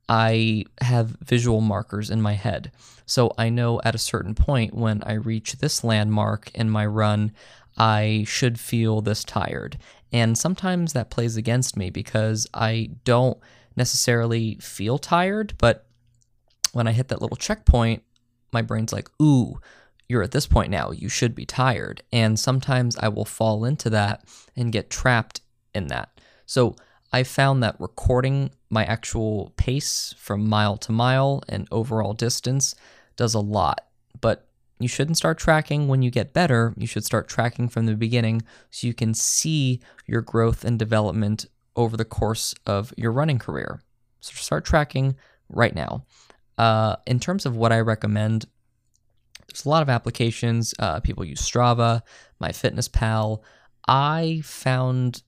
I 0.09 0.65
have 0.81 1.17
visual 1.25 1.61
markers 1.61 2.11
in 2.11 2.21
my 2.21 2.35
head. 2.35 2.73
So 3.07 3.33
I 3.39 3.51
know 3.51 3.81
at 3.85 3.95
a 3.95 3.99
certain 3.99 4.35
point 4.35 4.75
when 4.75 5.03
I 5.05 5.15
reach 5.15 5.55
this 5.55 5.85
landmark 5.85 6.51
in 6.55 6.71
my 6.71 6.87
run, 6.87 7.33
I 7.77 8.25
should 8.27 8.61
feel 8.61 9.01
this 9.01 9.25
tired. 9.25 9.79
And 10.13 10.37
sometimes 10.37 10.93
that 10.93 11.11
plays 11.11 11.37
against 11.37 11.77
me 11.77 11.91
because 11.91 12.46
I 12.53 12.91
don't 13.05 13.39
necessarily 13.77 14.56
feel 14.61 14.99
tired, 14.99 15.55
but 15.58 15.87
when 16.73 16.87
I 16.87 16.93
hit 16.93 17.08
that 17.08 17.23
little 17.23 17.37
checkpoint, 17.37 18.03
my 18.53 18.63
brain's 18.63 18.93
like, 18.93 19.08
ooh, 19.20 19.58
you're 20.13 20.23
at 20.23 20.33
this 20.33 20.47
point 20.47 20.71
now, 20.71 20.91
you 20.91 21.09
should 21.09 21.35
be 21.35 21.47
tired. 21.47 22.03
And 22.13 22.39
sometimes 22.39 22.99
I 22.99 23.09
will 23.09 23.25
fall 23.25 23.65
into 23.65 23.89
that 23.91 24.23
and 24.55 24.71
get 24.71 24.91
trapped 24.91 25.41
in 25.75 25.87
that. 25.87 26.21
So 26.45 26.77
I 27.15 27.23
found 27.23 27.63
that 27.63 27.81
recording 27.81 28.51
my 28.69 28.85
actual 28.85 29.55
pace 29.57 30.15
from 30.19 30.47
mile 30.47 30.77
to 30.77 30.93
mile 30.93 31.43
and 31.49 31.67
overall 31.71 32.13
distance 32.13 32.75
does 33.17 33.33
a 33.33 33.41
lot. 33.41 33.87
But 34.21 34.47
you 34.79 34.87
shouldn't 34.87 35.17
start 35.17 35.39
tracking 35.39 35.89
when 35.89 36.03
you 36.03 36.11
get 36.11 36.35
better. 36.35 36.75
You 36.77 36.87
should 36.87 37.07
start 37.07 37.27
tracking 37.27 37.71
from 37.71 37.87
the 37.87 37.95
beginning 37.95 38.43
so 38.69 38.87
you 38.87 38.95
can 38.95 39.15
see 39.15 39.81
your 40.07 40.21
growth 40.21 40.63
and 40.63 40.79
development 40.79 41.47
over 41.75 41.97
the 41.97 42.05
course 42.05 42.55
of 42.67 42.93
your 42.99 43.13
running 43.13 43.39
career. 43.39 43.81
So 44.21 44.35
start 44.35 44.67
tracking 44.67 45.17
right 45.49 45.75
now. 45.75 46.05
Uh, 46.59 46.97
in 47.07 47.19
terms 47.19 47.47
of 47.47 47.57
what 47.57 47.73
I 47.73 47.81
recommend, 47.81 48.45
there's 49.49 49.65
a 49.65 49.69
lot 49.69 49.82
of 49.82 49.89
applications. 49.89 50.75
Uh, 50.79 51.01
people 51.01 51.25
use 51.25 51.41
Strava, 51.41 52.03
MyFitnessPal. 52.41 53.41
I 53.87 54.41
found 54.44 55.22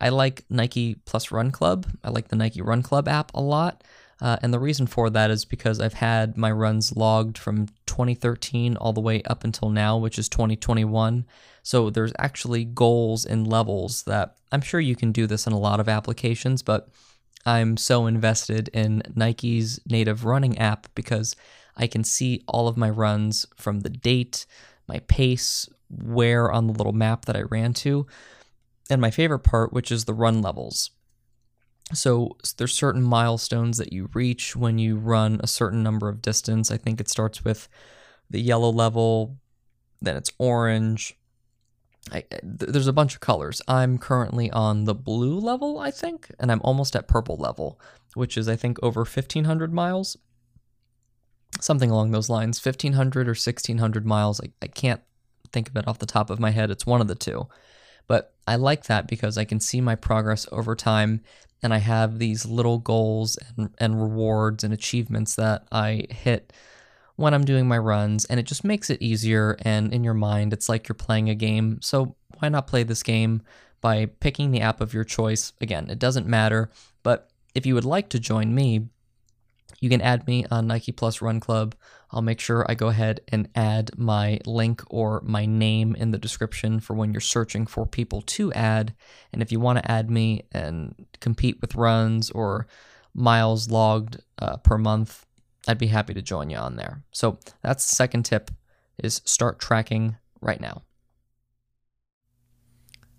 I 0.00 0.08
like 0.08 0.44
Nike 0.48 0.94
Plus 1.04 1.30
Run 1.30 1.50
Club. 1.50 1.86
I 2.02 2.10
like 2.10 2.28
the 2.28 2.36
Nike 2.36 2.62
Run 2.62 2.82
Club 2.82 3.06
app 3.06 3.32
a 3.34 3.40
lot. 3.40 3.84
Uh, 4.20 4.36
and 4.42 4.52
the 4.52 4.58
reason 4.58 4.86
for 4.86 5.08
that 5.10 5.30
is 5.30 5.44
because 5.44 5.80
I've 5.80 5.94
had 5.94 6.36
my 6.36 6.50
runs 6.50 6.94
logged 6.94 7.38
from 7.38 7.68
2013 7.86 8.76
all 8.76 8.92
the 8.92 9.00
way 9.00 9.22
up 9.22 9.44
until 9.44 9.70
now, 9.70 9.96
which 9.96 10.18
is 10.18 10.28
2021. 10.28 11.26
So 11.62 11.90
there's 11.90 12.12
actually 12.18 12.64
goals 12.64 13.24
and 13.24 13.46
levels 13.46 14.02
that 14.04 14.36
I'm 14.52 14.60
sure 14.60 14.80
you 14.80 14.96
can 14.96 15.12
do 15.12 15.26
this 15.26 15.46
in 15.46 15.52
a 15.52 15.58
lot 15.58 15.80
of 15.80 15.88
applications, 15.88 16.62
but 16.62 16.88
I'm 17.46 17.76
so 17.76 18.06
invested 18.06 18.68
in 18.74 19.02
Nike's 19.14 19.80
native 19.86 20.24
running 20.24 20.58
app 20.58 20.86
because 20.94 21.34
I 21.76 21.86
can 21.86 22.04
see 22.04 22.42
all 22.46 22.68
of 22.68 22.76
my 22.76 22.90
runs 22.90 23.46
from 23.56 23.80
the 23.80 23.90
date, 23.90 24.46
my 24.86 25.00
pace, 25.00 25.68
where 25.88 26.50
on 26.50 26.66
the 26.66 26.72
little 26.72 26.92
map 26.92 27.24
that 27.24 27.36
I 27.36 27.42
ran 27.42 27.74
to 27.74 28.06
and 28.90 29.00
my 29.00 29.10
favorite 29.10 29.40
part, 29.40 29.72
which 29.72 29.90
is 29.90 30.04
the 30.04 30.14
run 30.14 30.42
levels. 30.42 30.90
So 31.92 32.36
there's 32.56 32.74
certain 32.74 33.02
milestones 33.02 33.78
that 33.78 33.92
you 33.92 34.10
reach 34.14 34.54
when 34.54 34.78
you 34.78 34.96
run 34.96 35.40
a 35.42 35.46
certain 35.46 35.82
number 35.82 36.08
of 36.08 36.22
distance. 36.22 36.70
I 36.70 36.76
think 36.76 37.00
it 37.00 37.08
starts 37.08 37.44
with 37.44 37.68
the 38.28 38.40
yellow 38.40 38.70
level, 38.70 39.38
then 40.00 40.16
it's 40.16 40.30
orange. 40.38 41.16
I, 42.12 42.24
there's 42.42 42.86
a 42.86 42.92
bunch 42.92 43.14
of 43.14 43.20
colors. 43.20 43.60
I'm 43.68 43.98
currently 43.98 44.50
on 44.50 44.84
the 44.84 44.94
blue 44.94 45.38
level, 45.38 45.78
I 45.78 45.90
think, 45.90 46.30
and 46.38 46.50
I'm 46.50 46.60
almost 46.62 46.96
at 46.96 47.08
purple 47.08 47.36
level, 47.36 47.80
which 48.14 48.38
is 48.38 48.48
I 48.48 48.56
think 48.56 48.78
over 48.82 49.00
1500 49.00 49.72
miles. 49.72 50.16
Something 51.60 51.90
along 51.90 52.10
those 52.10 52.28
lines, 52.28 52.64
1500 52.64 53.26
or 53.26 53.30
1600 53.30 54.06
miles. 54.06 54.40
I, 54.40 54.50
I 54.62 54.66
can't 54.66 55.00
think 55.52 55.68
of 55.68 55.76
it 55.76 55.88
off 55.88 55.98
the 55.98 56.06
top 56.06 56.30
of 56.30 56.38
my 56.38 56.50
head. 56.50 56.70
It's 56.70 56.86
one 56.86 57.00
of 57.00 57.08
the 57.08 57.14
two. 57.14 57.48
But 58.06 58.34
I 58.46 58.56
like 58.56 58.84
that 58.84 59.06
because 59.06 59.38
I 59.38 59.44
can 59.44 59.60
see 59.60 59.80
my 59.80 59.94
progress 59.94 60.46
over 60.52 60.74
time 60.74 61.22
and 61.62 61.74
I 61.74 61.78
have 61.78 62.18
these 62.18 62.46
little 62.46 62.78
goals 62.78 63.38
and, 63.56 63.70
and 63.78 64.00
rewards 64.00 64.64
and 64.64 64.72
achievements 64.72 65.34
that 65.36 65.66
I 65.70 66.06
hit 66.10 66.52
when 67.16 67.34
I'm 67.34 67.44
doing 67.44 67.68
my 67.68 67.76
runs, 67.76 68.24
and 68.24 68.40
it 68.40 68.44
just 68.44 68.64
makes 68.64 68.88
it 68.88 69.02
easier. 69.02 69.56
And 69.60 69.92
in 69.92 70.02
your 70.02 70.14
mind, 70.14 70.54
it's 70.54 70.70
like 70.70 70.88
you're 70.88 70.94
playing 70.94 71.28
a 71.28 71.34
game. 71.34 71.78
So 71.82 72.16
why 72.38 72.48
not 72.48 72.66
play 72.66 72.82
this 72.82 73.02
game 73.02 73.42
by 73.82 74.06
picking 74.06 74.50
the 74.50 74.62
app 74.62 74.80
of 74.80 74.94
your 74.94 75.04
choice? 75.04 75.52
Again, 75.60 75.90
it 75.90 75.98
doesn't 75.98 76.26
matter, 76.26 76.70
but 77.02 77.30
if 77.54 77.66
you 77.66 77.74
would 77.74 77.84
like 77.84 78.08
to 78.10 78.18
join 78.18 78.54
me, 78.54 78.88
you 79.80 79.88
can 79.88 80.00
add 80.02 80.26
me 80.26 80.44
on 80.50 80.66
Nike 80.66 80.92
Plus 80.92 81.20
Run 81.22 81.40
Club. 81.40 81.74
I'll 82.10 82.22
make 82.22 82.38
sure 82.38 82.66
I 82.68 82.74
go 82.74 82.88
ahead 82.88 83.20
and 83.28 83.48
add 83.54 83.92
my 83.96 84.40
link 84.44 84.82
or 84.90 85.22
my 85.24 85.46
name 85.46 85.94
in 85.96 86.10
the 86.10 86.18
description 86.18 86.80
for 86.80 86.94
when 86.94 87.12
you're 87.12 87.20
searching 87.20 87.66
for 87.66 87.86
people 87.86 88.20
to 88.22 88.52
add. 88.52 88.94
And 89.32 89.42
if 89.42 89.50
you 89.50 89.58
want 89.58 89.78
to 89.78 89.90
add 89.90 90.10
me 90.10 90.44
and 90.52 90.94
compete 91.20 91.60
with 91.60 91.76
runs 91.76 92.30
or 92.30 92.66
miles 93.14 93.70
logged 93.70 94.22
uh, 94.38 94.58
per 94.58 94.76
month, 94.76 95.24
I'd 95.66 95.78
be 95.78 95.86
happy 95.86 96.14
to 96.14 96.22
join 96.22 96.50
you 96.50 96.56
on 96.58 96.76
there. 96.76 97.02
So 97.12 97.38
that's 97.62 97.88
the 97.88 97.96
second 97.96 98.24
tip 98.24 98.50
is 99.02 99.22
start 99.24 99.58
tracking 99.58 100.16
right 100.40 100.60
now. 100.60 100.82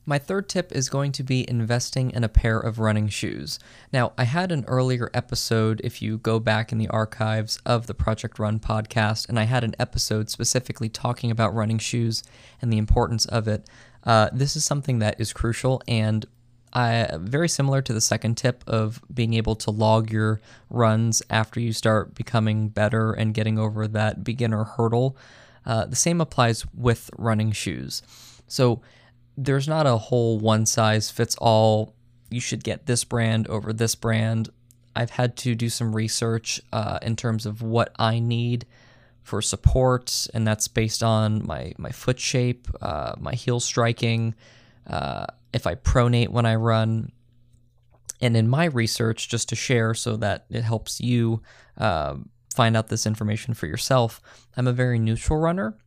My 0.05 0.17
third 0.17 0.49
tip 0.49 0.71
is 0.71 0.89
going 0.89 1.11
to 1.13 1.23
be 1.23 1.47
investing 1.47 2.09
in 2.11 2.23
a 2.23 2.29
pair 2.29 2.59
of 2.59 2.79
running 2.79 3.07
shoes. 3.07 3.59
Now, 3.93 4.13
I 4.17 4.23
had 4.23 4.51
an 4.51 4.65
earlier 4.67 5.11
episode, 5.13 5.79
if 5.83 6.01
you 6.01 6.17
go 6.17 6.39
back 6.39 6.71
in 6.71 6.79
the 6.79 6.87
archives 6.87 7.59
of 7.67 7.85
the 7.85 7.93
Project 7.93 8.39
Run 8.39 8.59
podcast, 8.59 9.29
and 9.29 9.39
I 9.39 9.43
had 9.43 9.63
an 9.63 9.75
episode 9.77 10.31
specifically 10.31 10.89
talking 10.89 11.29
about 11.29 11.53
running 11.53 11.77
shoes 11.77 12.23
and 12.61 12.73
the 12.73 12.79
importance 12.79 13.25
of 13.25 13.47
it. 13.47 13.69
Uh, 14.03 14.29
this 14.33 14.55
is 14.55 14.65
something 14.65 14.97
that 14.99 15.21
is 15.21 15.33
crucial, 15.33 15.83
and 15.87 16.25
very 16.73 17.49
similar 17.49 17.83
to 17.83 17.93
the 17.93 18.01
second 18.01 18.37
tip 18.37 18.63
of 18.65 19.01
being 19.13 19.35
able 19.35 19.55
to 19.57 19.69
log 19.69 20.09
your 20.09 20.41
runs 20.71 21.21
after 21.29 21.59
you 21.59 21.73
start 21.73 22.15
becoming 22.15 22.69
better 22.69 23.11
and 23.13 23.35
getting 23.35 23.59
over 23.59 23.87
that 23.87 24.23
beginner 24.23 24.63
hurdle. 24.63 25.15
Uh, 25.63 25.85
the 25.85 25.95
same 25.95 26.19
applies 26.19 26.65
with 26.73 27.11
running 27.19 27.51
shoes. 27.51 28.01
So, 28.47 28.81
there's 29.45 29.67
not 29.67 29.87
a 29.87 29.97
whole 29.97 30.39
one 30.39 30.65
size 30.65 31.09
fits 31.09 31.35
all. 31.37 31.95
You 32.29 32.39
should 32.39 32.63
get 32.63 32.85
this 32.85 33.03
brand 33.03 33.47
over 33.47 33.73
this 33.73 33.95
brand. 33.95 34.49
I've 34.95 35.09
had 35.09 35.35
to 35.37 35.55
do 35.55 35.69
some 35.69 35.95
research 35.95 36.61
uh, 36.71 36.99
in 37.01 37.15
terms 37.15 37.45
of 37.45 37.61
what 37.61 37.91
I 37.97 38.19
need 38.19 38.65
for 39.23 39.41
support, 39.41 40.27
and 40.33 40.45
that's 40.45 40.67
based 40.67 41.01
on 41.01 41.45
my 41.45 41.73
my 41.77 41.89
foot 41.89 42.19
shape, 42.19 42.67
uh, 42.81 43.13
my 43.19 43.33
heel 43.33 43.59
striking, 43.59 44.35
uh, 44.87 45.27
if 45.53 45.65
I 45.65 45.75
pronate 45.75 46.29
when 46.29 46.45
I 46.45 46.55
run, 46.55 47.11
and 48.19 48.35
in 48.35 48.47
my 48.47 48.65
research, 48.65 49.29
just 49.29 49.49
to 49.49 49.55
share 49.55 49.93
so 49.93 50.17
that 50.17 50.45
it 50.49 50.63
helps 50.63 50.99
you 50.99 51.41
uh, 51.77 52.15
find 52.53 52.75
out 52.75 52.87
this 52.89 53.05
information 53.05 53.53
for 53.53 53.67
yourself. 53.67 54.21
I'm 54.57 54.67
a 54.67 54.73
very 54.73 54.99
neutral 54.99 55.39
runner 55.39 55.77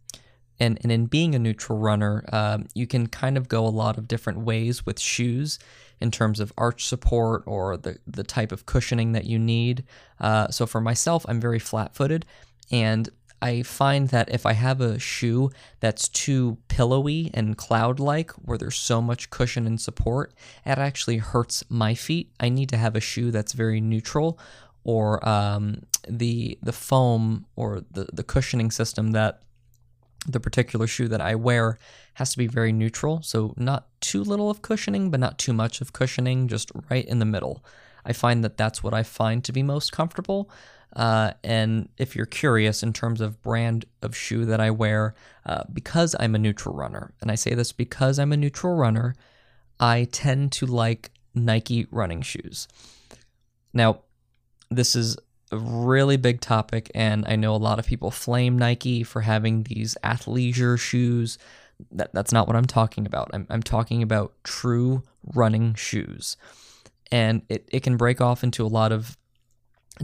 and, 0.60 0.78
and 0.82 0.92
in 0.92 1.06
being 1.06 1.34
a 1.34 1.38
neutral 1.38 1.78
runner, 1.78 2.24
um, 2.32 2.66
you 2.74 2.86
can 2.86 3.06
kind 3.08 3.36
of 3.36 3.48
go 3.48 3.66
a 3.66 3.68
lot 3.68 3.98
of 3.98 4.08
different 4.08 4.40
ways 4.40 4.86
with 4.86 5.00
shoes 5.00 5.58
in 6.00 6.10
terms 6.10 6.40
of 6.40 6.52
arch 6.56 6.86
support 6.86 7.42
or 7.46 7.76
the, 7.76 7.98
the 8.06 8.24
type 8.24 8.52
of 8.52 8.66
cushioning 8.66 9.12
that 9.12 9.24
you 9.24 9.38
need. 9.38 9.84
Uh, 10.20 10.48
so 10.48 10.66
for 10.66 10.80
myself, 10.80 11.24
I'm 11.28 11.40
very 11.40 11.58
flat 11.58 11.94
footed, 11.94 12.24
and 12.70 13.08
I 13.42 13.62
find 13.62 14.08
that 14.08 14.32
if 14.32 14.46
I 14.46 14.54
have 14.54 14.80
a 14.80 14.98
shoe 14.98 15.50
that's 15.80 16.08
too 16.08 16.56
pillowy 16.68 17.30
and 17.34 17.58
cloud 17.58 18.00
like, 18.00 18.30
where 18.32 18.56
there's 18.56 18.76
so 18.76 19.02
much 19.02 19.28
cushion 19.28 19.66
and 19.66 19.78
support, 19.78 20.32
it 20.64 20.78
actually 20.78 21.18
hurts 21.18 21.62
my 21.68 21.94
feet. 21.94 22.30
I 22.40 22.48
need 22.48 22.70
to 22.70 22.78
have 22.78 22.96
a 22.96 23.00
shoe 23.00 23.30
that's 23.30 23.52
very 23.52 23.82
neutral, 23.82 24.38
or 24.82 25.26
um, 25.28 25.82
the 26.08 26.58
the 26.62 26.72
foam 26.72 27.46
or 27.54 27.82
the, 27.90 28.08
the 28.12 28.24
cushioning 28.24 28.70
system 28.70 29.12
that 29.12 29.42
the 30.26 30.40
particular 30.40 30.86
shoe 30.86 31.08
that 31.08 31.20
I 31.20 31.34
wear 31.34 31.78
has 32.14 32.30
to 32.32 32.38
be 32.38 32.46
very 32.46 32.72
neutral, 32.72 33.22
so 33.22 33.54
not 33.56 33.88
too 34.00 34.22
little 34.22 34.50
of 34.50 34.62
cushioning, 34.62 35.10
but 35.10 35.20
not 35.20 35.38
too 35.38 35.52
much 35.52 35.80
of 35.80 35.92
cushioning, 35.92 36.48
just 36.48 36.70
right 36.90 37.04
in 37.04 37.18
the 37.18 37.24
middle. 37.24 37.64
I 38.04 38.12
find 38.12 38.44
that 38.44 38.56
that's 38.56 38.82
what 38.82 38.94
I 38.94 39.02
find 39.02 39.42
to 39.44 39.52
be 39.52 39.62
most 39.62 39.92
comfortable. 39.92 40.50
Uh, 40.94 41.32
and 41.42 41.88
if 41.98 42.14
you're 42.14 42.26
curious 42.26 42.82
in 42.82 42.92
terms 42.92 43.20
of 43.20 43.42
brand 43.42 43.84
of 44.02 44.14
shoe 44.16 44.44
that 44.44 44.60
I 44.60 44.70
wear, 44.70 45.14
uh, 45.44 45.64
because 45.72 46.14
I'm 46.20 46.34
a 46.34 46.38
neutral 46.38 46.74
runner, 46.74 47.12
and 47.20 47.30
I 47.30 47.34
say 47.34 47.54
this 47.54 47.72
because 47.72 48.18
I'm 48.18 48.32
a 48.32 48.36
neutral 48.36 48.76
runner, 48.76 49.14
I 49.80 50.06
tend 50.12 50.52
to 50.52 50.66
like 50.66 51.10
Nike 51.34 51.86
running 51.90 52.22
shoes. 52.22 52.68
Now, 53.72 54.02
this 54.70 54.94
is 54.94 55.16
a 55.54 55.58
really 55.58 56.16
big 56.16 56.40
topic, 56.40 56.90
and 56.94 57.24
I 57.26 57.36
know 57.36 57.54
a 57.54 57.56
lot 57.56 57.78
of 57.78 57.86
people 57.86 58.10
flame 58.10 58.58
Nike 58.58 59.02
for 59.02 59.22
having 59.22 59.62
these 59.62 59.96
athleisure 60.02 60.78
shoes. 60.78 61.38
That, 61.92 62.12
that's 62.12 62.32
not 62.32 62.46
what 62.46 62.56
I'm 62.56 62.66
talking 62.66 63.06
about. 63.06 63.30
I'm, 63.32 63.46
I'm 63.50 63.62
talking 63.62 64.02
about 64.02 64.32
true 64.42 65.02
running 65.34 65.74
shoes. 65.74 66.36
And 67.10 67.42
it, 67.48 67.68
it 67.70 67.82
can 67.82 67.96
break 67.96 68.20
off 68.20 68.42
into 68.42 68.64
a 68.64 68.68
lot 68.68 68.92
of 68.92 69.16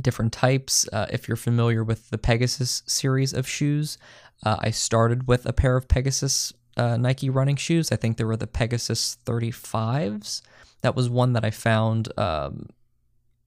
different 0.00 0.33
types. 0.33 0.88
Uh, 0.92 1.07
if 1.11 1.26
you're 1.26 1.37
familiar 1.37 1.83
with 1.83 2.11
the 2.11 2.19
Pegasus 2.19 2.83
series 2.87 3.33
of 3.33 3.49
shoes, 3.49 3.99
uh, 4.45 4.57
I 4.61 4.71
started 4.71 5.26
with 5.26 5.47
a 5.47 5.52
pair 5.52 5.76
of 5.76 5.88
Pegasus 5.88 6.52
uh, 6.76 6.97
Nike 6.97 7.30
running 7.30 7.57
shoes. 7.57 7.90
I 7.90 7.97
think 7.97 8.16
they 8.16 8.25
were 8.25 8.37
the 8.37 8.47
Pegasus 8.47 9.19
35s. 9.26 10.42
That 10.83 10.97
was 10.97 11.11
one 11.11 11.35
that 11.35 11.45
I 11.45 11.50
found 11.50 12.09
um, 12.19 12.69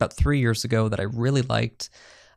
about 0.04 0.14
three 0.14 0.40
years 0.40 0.66
ago 0.66 0.90
that 0.90 1.00
I 1.00 1.04
really 1.04 1.44
liked. 1.44 1.90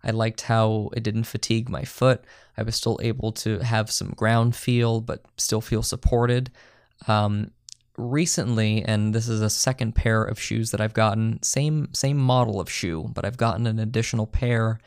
I 0.05 0.13
liked 0.13 0.43
how 0.43 0.91
it 0.97 1.03
didn't 1.03 1.25
fatigue 1.25 1.69
my 1.69 1.83
foot. 1.83 2.25
I 2.57 2.63
was 2.63 2.77
still 2.77 3.01
able 3.03 3.33
to 3.33 3.59
have 3.59 3.91
some 3.91 4.11
ground 4.11 4.55
feel, 4.55 5.01
but 5.01 5.25
still 5.37 5.61
feel 5.61 5.83
supported. 5.83 6.51
Um, 7.09 7.51
recently, 7.97 8.85
and 8.85 9.13
this 9.13 9.29
is 9.29 9.41
a 9.41 9.51
second 9.51 9.97
pair 9.97 10.23
of 10.23 10.41
shoes 10.41 10.71
that 10.71 10.81
I've 10.81 10.95
gotten, 10.95 11.43
same 11.43 11.93
same 11.93 12.19
model 12.19 12.61
of 12.61 12.71
shoe, 12.71 13.11
but 13.13 13.25
I've 13.25 13.37
gotten 13.37 13.67
an 13.67 13.81
additional 13.81 14.29
pair. 14.29 14.79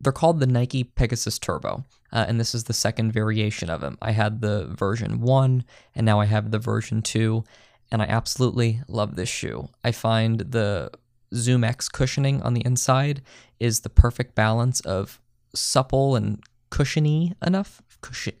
They're 0.00 0.12
called 0.12 0.40
the 0.40 0.46
Nike 0.46 0.82
Pegasus 0.82 1.38
Turbo, 1.38 1.84
uh, 2.12 2.24
and 2.26 2.40
this 2.40 2.52
is 2.52 2.64
the 2.64 2.72
second 2.72 3.12
variation 3.12 3.70
of 3.70 3.80
them. 3.80 3.96
I 4.02 4.10
had 4.10 4.40
the 4.40 4.66
version 4.66 5.20
one, 5.20 5.64
and 5.94 6.04
now 6.04 6.18
I 6.18 6.24
have 6.24 6.50
the 6.50 6.58
version 6.58 7.00
two, 7.00 7.44
and 7.92 8.02
I 8.02 8.06
absolutely 8.06 8.80
love 8.88 9.14
this 9.14 9.28
shoe. 9.28 9.68
I 9.84 9.92
find 9.92 10.40
the 10.40 10.90
ZoomX 11.34 11.90
cushioning 11.90 12.42
on 12.42 12.54
the 12.54 12.64
inside 12.64 13.22
is 13.60 13.80
the 13.80 13.90
perfect 13.90 14.34
balance 14.34 14.80
of 14.80 15.20
supple 15.54 16.16
and 16.16 16.42
cushiony 16.70 17.34
enough. 17.44 17.82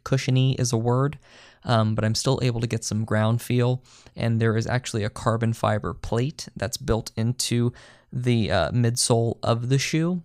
cushiony 0.04 0.54
is 0.54 0.72
a 0.72 0.76
word, 0.76 1.18
um, 1.64 1.94
but 1.94 2.04
I'm 2.04 2.14
still 2.14 2.38
able 2.42 2.60
to 2.60 2.66
get 2.66 2.84
some 2.84 3.04
ground 3.04 3.40
feel. 3.42 3.82
And 4.16 4.40
there 4.40 4.56
is 4.56 4.66
actually 4.66 5.04
a 5.04 5.10
carbon 5.10 5.52
fiber 5.52 5.94
plate 5.94 6.48
that's 6.56 6.76
built 6.76 7.10
into 7.16 7.72
the 8.12 8.50
uh, 8.50 8.70
midsole 8.70 9.38
of 9.42 9.68
the 9.68 9.78
shoe. 9.78 10.22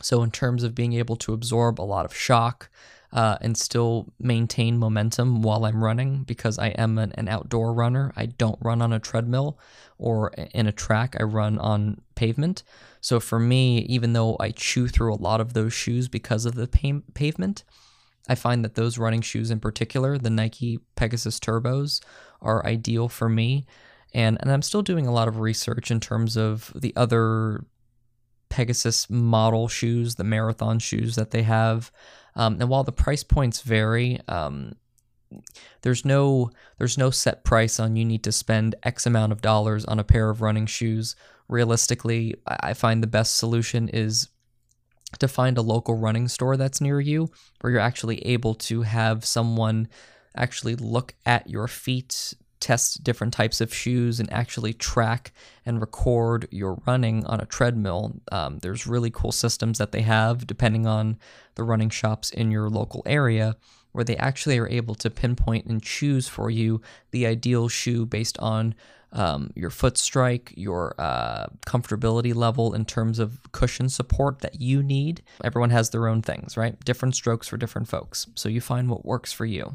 So, 0.00 0.22
in 0.22 0.30
terms 0.30 0.64
of 0.64 0.74
being 0.74 0.94
able 0.94 1.16
to 1.16 1.32
absorb 1.32 1.80
a 1.80 1.82
lot 1.82 2.04
of 2.04 2.14
shock, 2.14 2.70
uh, 3.12 3.36
and 3.40 3.56
still 3.56 4.12
maintain 4.18 4.78
momentum 4.78 5.42
while 5.42 5.64
I'm 5.64 5.84
running 5.84 6.22
because 6.24 6.58
I 6.58 6.68
am 6.68 6.96
an, 6.98 7.12
an, 7.12 7.28
outdoor 7.28 7.74
runner. 7.74 8.12
I 8.16 8.26
don't 8.26 8.58
run 8.62 8.80
on 8.80 8.92
a 8.92 8.98
treadmill 8.98 9.58
or 9.98 10.30
in 10.54 10.66
a 10.66 10.72
track, 10.72 11.16
I 11.20 11.24
run 11.24 11.58
on 11.58 12.00
pavement. 12.14 12.62
So 13.00 13.20
for 13.20 13.38
me, 13.38 13.80
even 13.80 14.14
though 14.14 14.36
I 14.40 14.50
chew 14.50 14.88
through 14.88 15.12
a 15.12 15.16
lot 15.16 15.40
of 15.40 15.52
those 15.52 15.74
shoes 15.74 16.08
because 16.08 16.46
of 16.46 16.54
the 16.54 16.66
pa- 16.66 17.06
pavement, 17.14 17.64
I 18.28 18.34
find 18.34 18.64
that 18.64 18.76
those 18.76 18.98
running 18.98 19.20
shoes 19.20 19.50
in 19.50 19.60
particular, 19.60 20.16
the 20.16 20.30
Nike 20.30 20.78
Pegasus 20.96 21.38
Turbos, 21.38 22.00
are 22.40 22.64
ideal 22.64 23.08
for 23.08 23.28
me. 23.28 23.66
And, 24.14 24.38
and 24.40 24.50
I'm 24.50 24.62
still 24.62 24.82
doing 24.82 25.06
a 25.06 25.12
lot 25.12 25.28
of 25.28 25.38
research 25.38 25.90
in 25.90 26.00
terms 26.00 26.36
of 26.36 26.72
the 26.74 26.94
other 26.96 27.64
Pegasus 28.48 29.08
model 29.08 29.68
shoes, 29.68 30.16
the 30.16 30.24
marathon 30.24 30.78
shoes 30.78 31.14
that 31.14 31.30
they 31.30 31.42
have. 31.42 31.90
Um, 32.34 32.58
and 32.60 32.68
while 32.68 32.84
the 32.84 32.92
price 32.92 33.22
points 33.22 33.60
vary, 33.60 34.20
um, 34.28 34.74
there's 35.82 36.04
no 36.04 36.50
there's 36.78 36.98
no 36.98 37.10
set 37.10 37.44
price 37.44 37.80
on 37.80 37.96
you 37.96 38.04
need 38.04 38.22
to 38.24 38.32
spend 38.32 38.74
X 38.82 39.06
amount 39.06 39.32
of 39.32 39.40
dollars 39.40 39.84
on 39.84 39.98
a 39.98 40.04
pair 40.04 40.30
of 40.30 40.42
running 40.42 40.66
shoes. 40.66 41.16
Realistically, 41.48 42.34
I 42.46 42.74
find 42.74 43.02
the 43.02 43.08
best 43.08 43.36
solution 43.36 43.88
is 43.88 44.28
to 45.18 45.28
find 45.28 45.58
a 45.58 45.62
local 45.62 45.96
running 45.96 46.28
store 46.28 46.56
that's 46.56 46.80
near 46.80 47.00
you 47.00 47.30
where 47.60 47.72
you're 47.72 47.80
actually 47.80 48.18
able 48.26 48.54
to 48.54 48.82
have 48.82 49.24
someone 49.24 49.88
actually 50.36 50.74
look 50.76 51.14
at 51.26 51.48
your 51.50 51.68
feet, 51.68 52.34
test 52.62 53.02
different 53.02 53.34
types 53.34 53.60
of 53.60 53.74
shoes, 53.74 54.20
and 54.20 54.32
actually 54.32 54.72
track 54.72 55.32
and 55.66 55.80
record 55.80 56.48
your 56.50 56.80
running 56.86 57.26
on 57.26 57.40
a 57.40 57.44
treadmill. 57.44 58.20
Um, 58.30 58.60
there's 58.60 58.86
really 58.86 59.10
cool 59.10 59.32
systems 59.32 59.78
that 59.78 59.92
they 59.92 60.02
have 60.02 60.46
depending 60.46 60.86
on 60.86 61.18
the 61.56 61.64
running 61.64 61.90
shops 61.90 62.30
in 62.30 62.50
your 62.50 62.70
local 62.70 63.02
area 63.04 63.56
where 63.90 64.04
they 64.04 64.16
actually 64.16 64.58
are 64.58 64.68
able 64.68 64.94
to 64.94 65.10
pinpoint 65.10 65.66
and 65.66 65.82
choose 65.82 66.28
for 66.28 66.48
you 66.50 66.80
the 67.10 67.26
ideal 67.26 67.68
shoe 67.68 68.06
based 68.06 68.38
on 68.38 68.74
um, 69.12 69.52
your 69.54 69.68
foot 69.68 69.98
strike, 69.98 70.54
your 70.56 70.94
uh, 70.98 71.46
comfortability 71.66 72.34
level 72.34 72.72
in 72.72 72.86
terms 72.86 73.18
of 73.18 73.40
cushion 73.52 73.90
support 73.90 74.38
that 74.38 74.60
you 74.60 74.82
need. 74.82 75.22
Everyone 75.44 75.70
has 75.70 75.90
their 75.90 76.08
own 76.08 76.22
things, 76.22 76.56
right? 76.56 76.82
Different 76.84 77.14
strokes 77.14 77.46
for 77.48 77.58
different 77.58 77.88
folks. 77.88 78.26
So 78.34 78.48
you 78.48 78.62
find 78.62 78.88
what 78.88 79.04
works 79.04 79.32
for 79.32 79.44
you. 79.44 79.74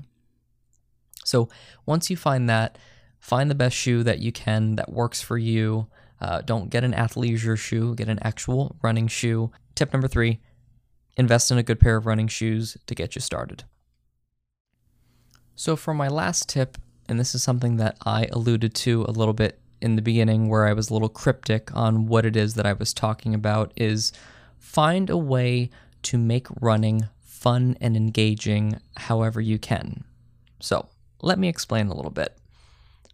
So 1.27 1.49
once 1.85 2.09
you 2.09 2.15
find 2.15 2.49
that, 2.49 2.77
find 3.19 3.51
the 3.51 3.55
best 3.55 3.75
shoe 3.75 4.01
that 4.03 4.19
you 4.19 4.31
can 4.31 4.75
that 4.75 4.91
works 4.91 5.21
for 5.21 5.37
you. 5.37 5.87
Uh, 6.21 6.41
don't 6.41 6.69
get 6.69 6.83
an 6.83 6.93
athleisure 6.93 7.57
shoe, 7.57 7.93
get 7.95 8.07
an 8.07 8.19
actual 8.23 8.77
running 8.81 9.07
shoe. 9.07 9.51
Tip 9.75 9.91
number 9.93 10.07
three 10.07 10.39
invest 11.17 11.51
in 11.51 11.57
a 11.57 11.63
good 11.63 11.79
pair 11.79 11.97
of 11.97 12.05
running 12.05 12.27
shoes 12.27 12.77
to 12.85 12.95
get 12.95 13.15
you 13.15 13.21
started. 13.21 13.63
So, 15.55 15.75
for 15.75 15.93
my 15.93 16.07
last 16.07 16.47
tip, 16.47 16.77
and 17.09 17.19
this 17.19 17.33
is 17.33 17.41
something 17.41 17.77
that 17.77 17.97
I 18.05 18.27
alluded 18.31 18.73
to 18.75 19.03
a 19.07 19.11
little 19.11 19.33
bit 19.33 19.59
in 19.81 19.95
the 19.95 20.01
beginning 20.01 20.47
where 20.47 20.67
I 20.67 20.73
was 20.73 20.89
a 20.89 20.93
little 20.93 21.09
cryptic 21.09 21.75
on 21.75 22.05
what 22.05 22.25
it 22.25 22.35
is 22.35 22.53
that 22.53 22.65
I 22.65 22.73
was 22.73 22.93
talking 22.93 23.33
about, 23.33 23.73
is 23.75 24.13
find 24.59 25.09
a 25.09 25.17
way 25.17 25.71
to 26.03 26.17
make 26.17 26.47
running 26.61 27.07
fun 27.19 27.75
and 27.81 27.97
engaging 27.97 28.79
however 28.95 29.41
you 29.41 29.57
can. 29.57 30.03
So, 30.59 30.89
let 31.21 31.39
me 31.39 31.47
explain 31.47 31.87
a 31.87 31.95
little 31.95 32.11
bit. 32.11 32.37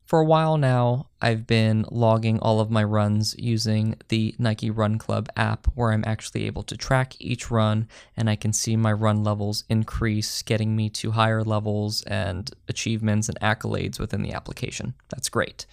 For 0.06 0.20
a 0.20 0.26
while 0.26 0.58
now, 0.58 1.08
I've 1.22 1.48
been 1.48 1.86
logging 1.90 2.38
all 2.40 2.60
of 2.60 2.70
my 2.70 2.84
runs 2.84 3.36
using 3.40 3.96
the 4.10 4.36
Nike 4.38 4.70
Run 4.70 4.98
Club 4.98 5.30
app, 5.38 5.66
where 5.76 5.92
I'm 5.92 6.04
actually 6.06 6.46
able 6.46 6.64
to 6.64 6.78
track 6.78 7.16
each 7.20 7.50
run 7.50 7.88
and 8.18 8.30
I 8.30 8.36
can 8.36 8.54
see 8.54 8.76
my 8.76 8.92
run 8.92 9.24
levels 9.24 9.64
increase, 9.70 10.42
getting 10.42 10.76
me 10.76 10.90
to 10.90 11.12
higher 11.12 11.44
levels 11.44 12.04
and 12.04 12.52
achievements 12.68 13.30
and 13.30 13.40
accolades 13.40 14.00
within 14.00 14.22
the 14.22 14.34
application. 14.34 14.94
That's 15.10 15.30
great. 15.30 15.66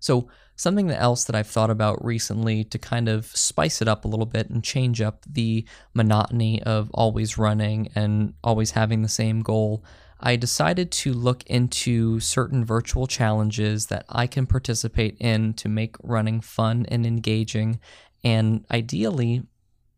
So, 0.00 0.28
something 0.56 0.90
else 0.90 1.24
that 1.24 1.36
I've 1.36 1.46
thought 1.46 1.70
about 1.70 2.04
recently 2.04 2.64
to 2.64 2.78
kind 2.78 3.08
of 3.08 3.26
spice 3.26 3.80
it 3.80 3.86
up 3.86 4.04
a 4.04 4.08
little 4.08 4.26
bit 4.26 4.50
and 4.50 4.64
change 4.64 5.00
up 5.00 5.24
the 5.24 5.64
monotony 5.94 6.60
of 6.64 6.90
always 6.92 7.38
running 7.38 7.90
and 7.94 8.34
always 8.42 8.72
having 8.72 9.02
the 9.02 9.08
same 9.08 9.40
goal 9.40 9.84
I 10.20 10.36
decided 10.36 10.90
to 10.92 11.12
look 11.12 11.44
into 11.44 12.18
certain 12.20 12.64
virtual 12.64 13.06
challenges 13.06 13.86
that 13.86 14.04
I 14.08 14.26
can 14.26 14.46
participate 14.46 15.16
in 15.20 15.54
to 15.54 15.68
make 15.68 15.96
running 16.02 16.40
fun 16.40 16.86
and 16.88 17.06
engaging, 17.06 17.78
and 18.24 18.64
ideally, 18.70 19.44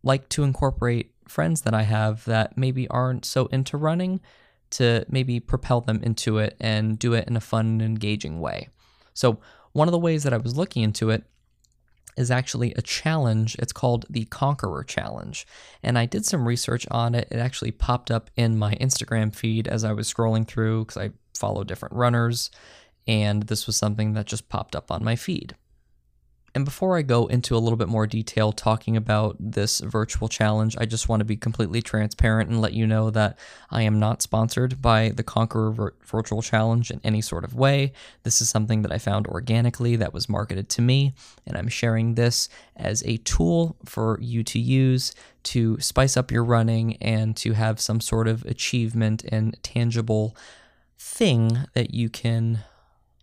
like 0.02 0.28
to 0.30 0.44
incorporate 0.44 1.14
friends 1.26 1.62
that 1.62 1.74
I 1.74 1.82
have 1.82 2.24
that 2.26 2.58
maybe 2.58 2.88
aren't 2.88 3.24
so 3.24 3.46
into 3.46 3.76
running 3.76 4.20
to 4.70 5.04
maybe 5.08 5.40
propel 5.40 5.80
them 5.80 6.00
into 6.02 6.38
it 6.38 6.56
and 6.60 6.98
do 6.98 7.14
it 7.14 7.26
in 7.26 7.36
a 7.36 7.40
fun 7.40 7.66
and 7.66 7.82
engaging 7.82 8.40
way. 8.40 8.68
So, 9.14 9.40
one 9.72 9.88
of 9.88 9.92
the 9.92 9.98
ways 9.98 10.24
that 10.24 10.32
I 10.32 10.38
was 10.38 10.56
looking 10.56 10.82
into 10.82 11.10
it 11.10 11.24
is 12.16 12.30
actually 12.30 12.72
a 12.74 12.82
challenge. 12.82 13.56
It's 13.58 13.72
called 13.72 14.06
the 14.10 14.24
Conqueror 14.26 14.84
Challenge. 14.84 15.46
And 15.82 15.98
I 15.98 16.06
did 16.06 16.24
some 16.24 16.46
research 16.46 16.86
on 16.90 17.14
it. 17.14 17.28
It 17.30 17.38
actually 17.38 17.70
popped 17.72 18.10
up 18.10 18.30
in 18.36 18.58
my 18.58 18.74
Instagram 18.74 19.34
feed 19.34 19.68
as 19.68 19.84
I 19.84 19.92
was 19.92 20.12
scrolling 20.12 20.46
through 20.46 20.84
because 20.84 20.96
I 20.96 21.10
follow 21.36 21.64
different 21.64 21.94
runners. 21.94 22.50
And 23.06 23.44
this 23.44 23.66
was 23.66 23.76
something 23.76 24.14
that 24.14 24.26
just 24.26 24.48
popped 24.48 24.76
up 24.76 24.90
on 24.90 25.02
my 25.02 25.16
feed. 25.16 25.56
And 26.54 26.64
before 26.64 26.96
I 26.96 27.02
go 27.02 27.26
into 27.26 27.56
a 27.56 27.58
little 27.58 27.76
bit 27.76 27.88
more 27.88 28.06
detail 28.06 28.50
talking 28.50 28.96
about 28.96 29.36
this 29.38 29.80
virtual 29.80 30.28
challenge, 30.28 30.76
I 30.78 30.84
just 30.84 31.08
want 31.08 31.20
to 31.20 31.24
be 31.24 31.36
completely 31.36 31.80
transparent 31.80 32.50
and 32.50 32.60
let 32.60 32.72
you 32.72 32.86
know 32.86 33.10
that 33.10 33.38
I 33.70 33.82
am 33.82 34.00
not 34.00 34.20
sponsored 34.20 34.82
by 34.82 35.10
the 35.10 35.22
Conqueror 35.22 35.94
Virtual 36.04 36.42
Challenge 36.42 36.90
in 36.90 37.00
any 37.04 37.20
sort 37.20 37.44
of 37.44 37.54
way. 37.54 37.92
This 38.24 38.40
is 38.40 38.48
something 38.48 38.82
that 38.82 38.90
I 38.92 38.98
found 38.98 39.28
organically 39.28 39.94
that 39.96 40.12
was 40.12 40.28
marketed 40.28 40.68
to 40.70 40.82
me, 40.82 41.14
and 41.46 41.56
I'm 41.56 41.68
sharing 41.68 42.14
this 42.14 42.48
as 42.74 43.04
a 43.04 43.18
tool 43.18 43.76
for 43.84 44.18
you 44.20 44.42
to 44.44 44.58
use 44.58 45.14
to 45.42 45.78
spice 45.80 46.16
up 46.16 46.32
your 46.32 46.44
running 46.44 46.96
and 46.96 47.36
to 47.36 47.52
have 47.52 47.80
some 47.80 48.00
sort 48.00 48.26
of 48.26 48.44
achievement 48.44 49.24
and 49.24 49.56
tangible 49.62 50.36
thing 50.98 51.64
that 51.74 51.94
you 51.94 52.10
can 52.10 52.64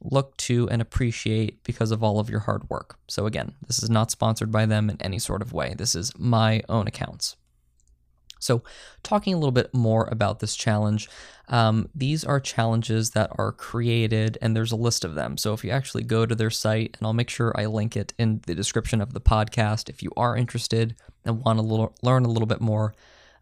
look 0.01 0.37
to 0.37 0.69
and 0.69 0.81
appreciate 0.81 1.63
because 1.63 1.91
of 1.91 2.03
all 2.03 2.19
of 2.19 2.29
your 2.29 2.41
hard 2.41 2.69
work. 2.69 2.97
So, 3.07 3.25
again, 3.25 3.53
this 3.65 3.81
is 3.81 3.89
not 3.89 4.11
sponsored 4.11 4.51
by 4.51 4.65
them 4.65 4.89
in 4.89 5.01
any 5.01 5.19
sort 5.19 5.41
of 5.41 5.53
way. 5.53 5.73
This 5.77 5.95
is 5.95 6.11
my 6.17 6.61
own 6.69 6.87
accounts. 6.87 7.35
So, 8.39 8.63
talking 9.03 9.33
a 9.33 9.37
little 9.37 9.51
bit 9.51 9.73
more 9.73 10.07
about 10.11 10.39
this 10.39 10.55
challenge, 10.55 11.09
um, 11.47 11.89
these 11.95 12.23
are 12.23 12.39
challenges 12.39 13.11
that 13.11 13.31
are 13.37 13.51
created, 13.51 14.37
and 14.41 14.55
there's 14.55 14.71
a 14.71 14.75
list 14.77 15.03
of 15.03 15.15
them. 15.15 15.37
So, 15.37 15.53
if 15.53 15.63
you 15.63 15.71
actually 15.71 16.03
go 16.03 16.25
to 16.25 16.35
their 16.35 16.51
site, 16.51 16.95
and 16.97 17.07
I'll 17.07 17.13
make 17.13 17.29
sure 17.29 17.51
I 17.55 17.65
link 17.65 17.97
it 17.97 18.13
in 18.19 18.41
the 18.45 18.55
description 18.55 19.01
of 19.01 19.13
the 19.13 19.21
podcast 19.21 19.89
if 19.89 20.03
you 20.03 20.11
are 20.15 20.37
interested 20.37 20.95
and 21.25 21.43
want 21.43 21.59
to 21.59 21.91
learn 22.05 22.25
a 22.25 22.29
little 22.29 22.45
bit 22.45 22.61
more 22.61 22.93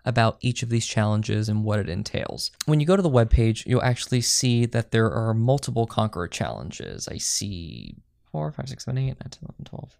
about 0.05 0.37
each 0.41 0.63
of 0.63 0.69
these 0.69 0.85
challenges 0.85 1.49
and 1.49 1.63
what 1.63 1.79
it 1.79 1.89
entails. 1.89 2.51
When 2.65 2.79
you 2.79 2.85
go 2.85 2.95
to 2.95 3.01
the 3.01 3.09
webpage, 3.09 3.65
you'll 3.65 3.81
actually 3.81 4.21
see 4.21 4.65
that 4.67 4.91
there 4.91 5.11
are 5.11 5.33
multiple 5.33 5.87
Conqueror 5.87 6.27
challenges. 6.27 7.07
I 7.07 7.17
see 7.17 7.95
4, 8.31 8.51
5, 8.51 8.69
6, 8.69 8.85
7, 8.85 8.97
8, 8.97 9.05
9, 9.07 9.15
10, 9.17 9.39
11, 9.43 9.65
12. 9.65 9.97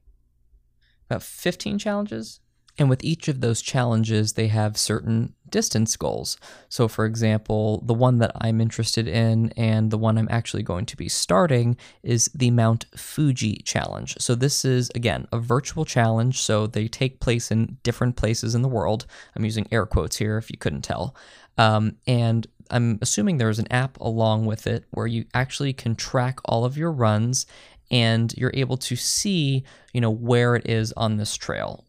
About 1.10 1.24
15 1.24 1.80
challenges 1.80 2.40
and 2.78 2.90
with 2.90 3.04
each 3.04 3.28
of 3.28 3.40
those 3.40 3.62
challenges, 3.62 4.34
they 4.34 4.48
have 4.48 4.78
certain 4.78 5.34
distance 5.50 5.96
goals. 5.96 6.38
So, 6.68 6.88
for 6.88 7.06
example, 7.06 7.82
the 7.86 7.94
one 7.94 8.18
that 8.18 8.32
I'm 8.42 8.60
interested 8.60 9.08
in 9.08 9.52
and 9.52 9.92
the 9.92 9.98
one 9.98 10.18
I'm 10.18 10.28
actually 10.30 10.64
going 10.64 10.86
to 10.88 10.98
be 10.98 11.08
starting 11.08 11.78
is 12.04 12.30
the 12.36 12.52
Mount 12.52 12.86
Fuji 12.98 13.62
challenge. 13.64 14.18
So, 14.20 14.36
this 14.36 14.66
is, 14.66 14.92
again, 14.94 15.28
a 15.32 15.40
virtual 15.40 15.86
challenge. 15.86 16.42
So, 16.42 16.68
they 16.68 16.90
take 16.90 17.22
place 17.22 17.50
in 17.50 17.78
different 17.84 18.18
places 18.18 18.56
in 18.56 18.62
the 18.62 18.68
world. 18.68 19.06
I'm 19.36 19.46
using 19.46 19.68
air 19.72 19.86
quotes 19.86 20.18
here 20.18 20.38
if 20.38 20.52
you 20.52 20.58
couldn't 20.58 20.82
tell. 20.82 21.16
Um, 21.58 21.96
and 22.06 22.46
I'm 22.70 23.00
assuming 23.02 23.38
there's 23.38 23.60
an 23.60 23.72
app 23.72 23.98
along 24.02 24.46
with 24.46 24.68
it 24.68 24.84
where 24.92 25.08
you 25.08 25.26
actually 25.34 25.72
can 25.72 25.96
track 25.96 26.40
all 26.44 26.66
of 26.66 26.78
your 26.78 26.92
runs 26.92 27.46
and 27.92 28.34
you're 28.36 28.52
able 28.54 28.78
to 28.78 28.96
see, 28.96 29.64
you 29.94 30.02
know, 30.02 30.10
where 30.10 30.56
it 30.56 30.68
is 30.68 30.92
on 30.94 31.16
this 31.16 31.38
trail 31.38 31.85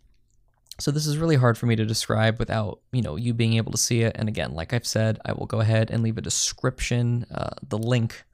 so 0.79 0.91
this 0.91 1.07
is 1.07 1.19
really 1.19 1.37
hard 1.37 1.57
for 1.57 1.67
me 1.67 1.77
to 1.77 1.87
describe 1.87 2.39
without, 2.39 2.81
you 2.93 3.03
know, 3.03 3.17
you 3.17 3.33
being 3.33 3.55
able 3.55 3.73
to 3.73 3.79
see 3.79 4.03
it. 4.03 4.12
And 4.15 4.29
again, 4.29 4.53
like 4.53 4.73
I've 4.73 4.87
said, 4.87 5.19
I 5.25 5.33
will 5.33 5.47
go 5.47 5.61
ahead 5.61 5.91
and 5.91 6.03
leave 6.03 6.19
a 6.19 6.23
description, 6.23 7.27
uh, 7.35 7.51
the 7.67 7.79
link 7.79 8.25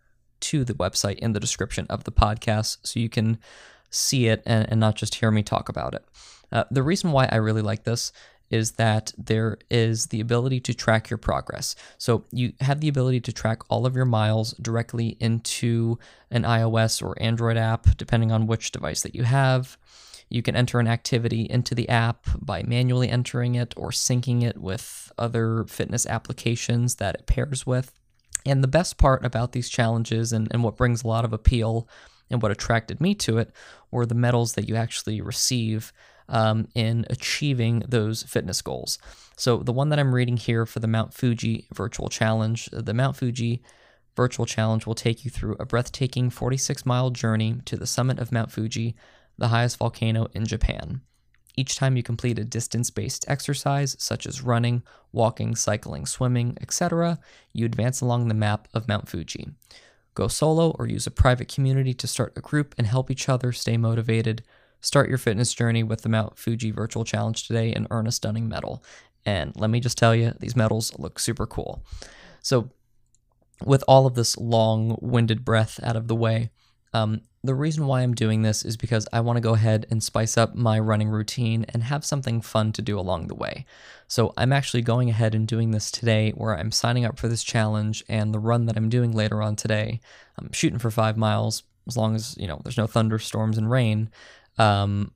to 0.40 0.64
the 0.64 0.74
website 0.74 1.18
in 1.18 1.32
the 1.32 1.40
description 1.40 1.86
of 1.88 2.04
the 2.04 2.12
podcast 2.12 2.78
so 2.82 2.98
you 2.98 3.08
can 3.08 3.38
see 3.90 4.26
it 4.26 4.42
and, 4.44 4.68
and 4.68 4.80
not 4.80 4.96
just 4.96 5.16
hear 5.16 5.30
me 5.30 5.42
talk 5.42 5.68
about 5.68 5.94
it. 5.94 6.04
Uh, 6.50 6.64
the 6.70 6.82
reason 6.82 7.12
why 7.12 7.28
I 7.30 7.36
really 7.36 7.62
like 7.62 7.84
this 7.84 8.12
is 8.50 8.72
that 8.72 9.12
there 9.16 9.56
is 9.70 10.06
the 10.08 10.20
ability 10.20 10.60
to 10.60 10.74
track 10.74 11.08
your 11.08 11.18
progress. 11.18 11.74
So 11.96 12.24
you 12.30 12.52
have 12.60 12.80
the 12.80 12.88
ability 12.88 13.20
to 13.22 13.32
track 13.32 13.62
all 13.70 13.86
of 13.86 13.96
your 13.96 14.04
miles 14.04 14.52
directly 14.54 15.16
into 15.20 15.98
an 16.30 16.42
iOS 16.42 17.02
or 17.02 17.20
Android 17.20 17.56
app, 17.56 17.96
depending 17.96 18.30
on 18.30 18.46
which 18.46 18.70
device 18.70 19.02
that 19.02 19.14
you 19.14 19.22
have. 19.22 19.78
You 20.32 20.42
can 20.42 20.56
enter 20.56 20.80
an 20.80 20.88
activity 20.88 21.42
into 21.42 21.74
the 21.74 21.88
app 21.90 22.26
by 22.40 22.62
manually 22.62 23.10
entering 23.10 23.54
it 23.54 23.74
or 23.76 23.90
syncing 23.90 24.42
it 24.42 24.56
with 24.56 25.12
other 25.18 25.64
fitness 25.68 26.06
applications 26.06 26.94
that 26.94 27.16
it 27.16 27.26
pairs 27.26 27.66
with. 27.66 27.92
And 28.46 28.64
the 28.64 28.68
best 28.68 28.96
part 28.96 29.26
about 29.26 29.52
these 29.52 29.68
challenges 29.68 30.32
and, 30.32 30.48
and 30.50 30.64
what 30.64 30.78
brings 30.78 31.04
a 31.04 31.06
lot 31.06 31.26
of 31.26 31.34
appeal 31.34 31.86
and 32.30 32.40
what 32.40 32.50
attracted 32.50 32.98
me 32.98 33.14
to 33.16 33.36
it 33.36 33.52
were 33.90 34.06
the 34.06 34.14
medals 34.14 34.54
that 34.54 34.68
you 34.68 34.74
actually 34.74 35.20
receive 35.20 35.92
um, 36.30 36.66
in 36.74 37.04
achieving 37.10 37.84
those 37.86 38.22
fitness 38.22 38.62
goals. 38.62 38.98
So, 39.36 39.58
the 39.58 39.72
one 39.72 39.90
that 39.90 39.98
I'm 39.98 40.14
reading 40.14 40.38
here 40.38 40.64
for 40.64 40.80
the 40.80 40.88
Mount 40.88 41.12
Fuji 41.12 41.66
Virtual 41.74 42.08
Challenge, 42.08 42.70
the 42.72 42.94
Mount 42.94 43.16
Fuji 43.16 43.62
Virtual 44.16 44.46
Challenge 44.46 44.86
will 44.86 44.94
take 44.94 45.24
you 45.24 45.30
through 45.30 45.56
a 45.60 45.66
breathtaking 45.66 46.30
46 46.30 46.86
mile 46.86 47.10
journey 47.10 47.56
to 47.66 47.76
the 47.76 47.86
summit 47.86 48.18
of 48.18 48.32
Mount 48.32 48.50
Fuji 48.50 48.94
the 49.38 49.48
highest 49.48 49.78
volcano 49.78 50.28
in 50.32 50.46
Japan. 50.46 51.00
Each 51.56 51.76
time 51.76 51.96
you 51.96 52.02
complete 52.02 52.38
a 52.38 52.44
distance 52.44 52.90
based 52.90 53.24
exercise, 53.28 53.94
such 53.98 54.26
as 54.26 54.42
running, 54.42 54.82
walking, 55.12 55.54
cycling, 55.54 56.06
swimming, 56.06 56.56
etc., 56.60 57.18
you 57.52 57.66
advance 57.66 58.00
along 58.00 58.28
the 58.28 58.34
map 58.34 58.68
of 58.72 58.88
Mount 58.88 59.08
Fuji. 59.08 59.48
Go 60.14 60.28
solo 60.28 60.70
or 60.78 60.86
use 60.86 61.06
a 61.06 61.10
private 61.10 61.52
community 61.52 61.94
to 61.94 62.06
start 62.06 62.32
a 62.36 62.40
group 62.40 62.74
and 62.78 62.86
help 62.86 63.10
each 63.10 63.28
other 63.28 63.52
stay 63.52 63.76
motivated. 63.76 64.42
Start 64.80 65.08
your 65.08 65.18
fitness 65.18 65.54
journey 65.54 65.82
with 65.82 66.02
the 66.02 66.08
Mount 66.08 66.38
Fuji 66.38 66.70
Virtual 66.70 67.04
Challenge 67.04 67.46
today 67.46 67.72
and 67.72 67.86
earn 67.90 68.06
a 68.06 68.12
stunning 68.12 68.48
medal. 68.48 68.82
And 69.24 69.52
let 69.56 69.70
me 69.70 69.80
just 69.80 69.96
tell 69.96 70.14
you, 70.14 70.32
these 70.40 70.56
medals 70.56 70.98
look 70.98 71.18
super 71.18 71.46
cool. 71.46 71.84
So, 72.40 72.70
with 73.64 73.84
all 73.86 74.06
of 74.06 74.14
this 74.14 74.36
long 74.36 74.98
winded 75.00 75.44
breath 75.44 75.78
out 75.82 75.96
of 75.96 76.08
the 76.08 76.16
way, 76.16 76.50
um, 76.92 77.20
the 77.44 77.54
reason 77.54 77.86
why 77.86 78.02
I'm 78.02 78.14
doing 78.14 78.42
this 78.42 78.64
is 78.64 78.76
because 78.76 79.08
I 79.12 79.20
want 79.20 79.36
to 79.36 79.40
go 79.40 79.54
ahead 79.54 79.86
and 79.90 80.02
spice 80.02 80.38
up 80.38 80.54
my 80.54 80.78
running 80.78 81.08
routine 81.08 81.66
and 81.70 81.82
have 81.82 82.04
something 82.04 82.40
fun 82.40 82.72
to 82.72 82.82
do 82.82 82.98
along 82.98 83.26
the 83.26 83.34
way. 83.34 83.66
So 84.06 84.32
I'm 84.36 84.52
actually 84.52 84.82
going 84.82 85.10
ahead 85.10 85.34
and 85.34 85.46
doing 85.46 85.72
this 85.72 85.90
today 85.90 86.30
where 86.30 86.56
I'm 86.56 86.70
signing 86.70 87.04
up 87.04 87.18
for 87.18 87.26
this 87.26 87.42
challenge 87.42 88.04
and 88.08 88.32
the 88.32 88.38
run 88.38 88.66
that 88.66 88.76
I'm 88.76 88.88
doing 88.88 89.10
later 89.10 89.42
on 89.42 89.56
today. 89.56 90.00
I'm 90.38 90.52
shooting 90.52 90.78
for 90.78 90.90
five 90.90 91.16
miles 91.16 91.64
as 91.88 91.96
long 91.96 92.14
as, 92.14 92.36
you 92.38 92.46
know, 92.46 92.60
there's 92.62 92.78
no 92.78 92.86
thunderstorms 92.86 93.58
and 93.58 93.68
rain. 93.68 94.10
Um, 94.58 95.12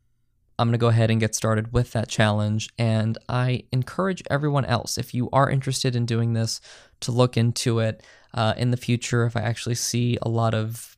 I'm 0.58 0.68
going 0.68 0.72
to 0.72 0.78
go 0.78 0.88
ahead 0.88 1.10
and 1.10 1.20
get 1.20 1.34
started 1.34 1.72
with 1.72 1.92
that 1.92 2.08
challenge. 2.08 2.70
And 2.76 3.18
I 3.28 3.64
encourage 3.72 4.22
everyone 4.30 4.64
else, 4.64 4.98
if 4.98 5.14
you 5.14 5.28
are 5.32 5.48
interested 5.48 5.94
in 5.94 6.06
doing 6.06 6.32
this, 6.32 6.60
to 7.00 7.12
look 7.12 7.36
into 7.36 7.78
it 7.78 8.02
uh, 8.34 8.54
in 8.56 8.72
the 8.72 8.76
future. 8.76 9.26
If 9.26 9.36
I 9.36 9.42
actually 9.42 9.74
see 9.76 10.18
a 10.22 10.28
lot 10.28 10.54
of 10.54 10.95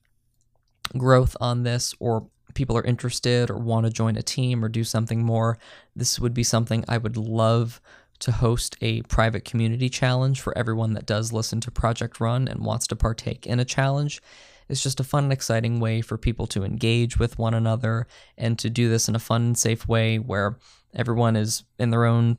growth 0.97 1.37
on 1.41 1.63
this 1.63 1.95
or 1.99 2.29
people 2.55 2.77
are 2.77 2.85
interested 2.85 3.51
or 3.51 3.59
want 3.59 3.87
to 3.87 3.93
join 3.93 4.17
a 4.17 4.23
team 4.23 4.65
or 4.65 4.69
do 4.69 4.85
something 4.85 5.23
more, 5.23 5.59
this 5.95 6.19
would 6.19 6.35
be 6.35 6.43
something 6.43 6.85
I 6.89 6.99
would 6.99 7.17
love 7.17 7.81
to 8.21 8.33
host 8.33 8.77
a 8.81 9.03
private 9.03 9.45
community 9.45 9.89
challenge 9.89 10.41
for 10.41 10.57
everyone 10.57 10.95
that 10.95 11.07
does 11.07 11.33
listen 11.33 11.61
to 11.61 11.71
Project 11.71 12.21
Run 12.21 12.49
and 12.49 12.65
wants 12.65 12.87
to 12.89 12.97
partake 12.97 13.47
in 13.47 13.61
a 13.61 13.65
challenge. 13.65 14.21
It's 14.69 14.83
just 14.83 15.01
a 15.01 15.05
fun 15.05 15.25
and 15.25 15.33
exciting 15.33 15.81
way 15.81 16.01
for 16.01 16.19
people 16.19 16.47
to 16.49 16.65
engage 16.65 17.19
with 17.19 17.39
one 17.39 17.55
another 17.55 18.07
and 18.37 18.59
to 18.59 18.69
do 18.69 18.89
this 18.89 19.09
in 19.09 19.15
a 19.15 19.21
fun 19.21 19.43
and 19.43 19.59
safe 19.59 19.87
way 19.87 20.19
where 20.19 20.59
everyone 20.95 21.37
is 21.37 21.65
in 21.79 21.91
their 21.91 22.05
own 22.05 22.39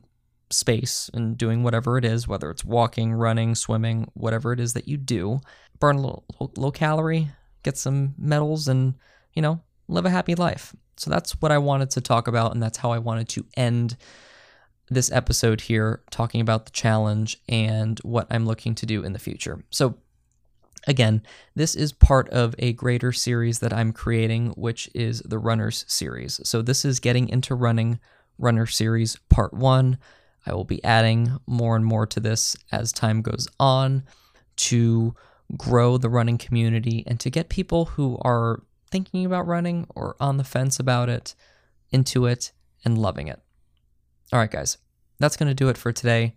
space 0.50 1.10
and 1.14 1.38
doing 1.38 1.62
whatever 1.62 1.96
it 1.96 2.04
is, 2.04 2.28
whether 2.28 2.50
it's 2.50 2.64
walking, 2.64 3.12
running, 3.12 3.54
swimming, 3.54 4.10
whatever 4.14 4.52
it 4.52 4.60
is 4.60 4.74
that 4.74 4.88
you 4.88 4.96
do. 4.96 5.40
Burn 5.78 5.96
a 5.96 6.00
little 6.00 6.24
low 6.56 6.70
calorie, 6.70 7.30
get 7.62 7.76
some 7.76 8.14
medals, 8.18 8.68
and, 8.68 8.94
you 9.34 9.42
know, 9.42 9.60
live 9.88 10.06
a 10.06 10.10
happy 10.10 10.34
life. 10.34 10.74
So 10.96 11.10
that's 11.10 11.32
what 11.40 11.52
I 11.52 11.58
wanted 11.58 11.90
to 11.90 12.00
talk 12.00 12.28
about, 12.28 12.52
and 12.52 12.62
that's 12.62 12.78
how 12.78 12.92
I 12.92 12.98
wanted 12.98 13.28
to 13.30 13.46
end 13.56 13.96
this 14.90 15.10
episode 15.12 15.62
here, 15.62 16.02
talking 16.10 16.40
about 16.40 16.66
the 16.66 16.72
challenge 16.72 17.38
and 17.48 17.98
what 18.00 18.26
I'm 18.28 18.44
looking 18.44 18.74
to 18.74 18.86
do 18.86 19.02
in 19.04 19.12
the 19.12 19.18
future. 19.18 19.64
So, 19.70 19.98
again, 20.86 21.22
this 21.54 21.74
is 21.74 21.92
part 21.92 22.28
of 22.30 22.54
a 22.58 22.72
greater 22.72 23.12
series 23.12 23.60
that 23.60 23.72
I'm 23.72 23.92
creating, 23.92 24.48
which 24.50 24.90
is 24.94 25.20
the 25.20 25.38
Runners 25.38 25.84
series. 25.86 26.40
So, 26.44 26.60
this 26.60 26.84
is 26.84 27.00
Getting 27.00 27.28
into 27.28 27.54
Running 27.54 28.00
Runner 28.38 28.66
Series 28.66 29.16
Part 29.28 29.54
1. 29.54 29.96
I 30.44 30.54
will 30.54 30.64
be 30.64 30.82
adding 30.82 31.38
more 31.46 31.76
and 31.76 31.84
more 31.84 32.06
to 32.06 32.18
this 32.18 32.56
as 32.72 32.92
time 32.92 33.22
goes 33.22 33.46
on 33.60 34.04
to 34.56 35.14
grow 35.56 35.98
the 35.98 36.08
running 36.08 36.38
community 36.38 37.04
and 37.06 37.18
to 37.20 37.30
get 37.30 37.48
people 37.48 37.86
who 37.86 38.18
are 38.22 38.62
thinking 38.90 39.24
about 39.24 39.46
running 39.46 39.86
or 39.94 40.16
on 40.20 40.36
the 40.36 40.44
fence 40.44 40.78
about 40.78 41.08
it 41.08 41.34
into 41.90 42.26
it 42.26 42.52
and 42.84 42.98
loving 42.98 43.28
it. 43.28 43.40
All 44.32 44.38
right, 44.38 44.50
guys, 44.50 44.78
that's 45.18 45.36
going 45.36 45.48
to 45.48 45.54
do 45.54 45.68
it 45.68 45.76
for 45.76 45.92
today. 45.92 46.36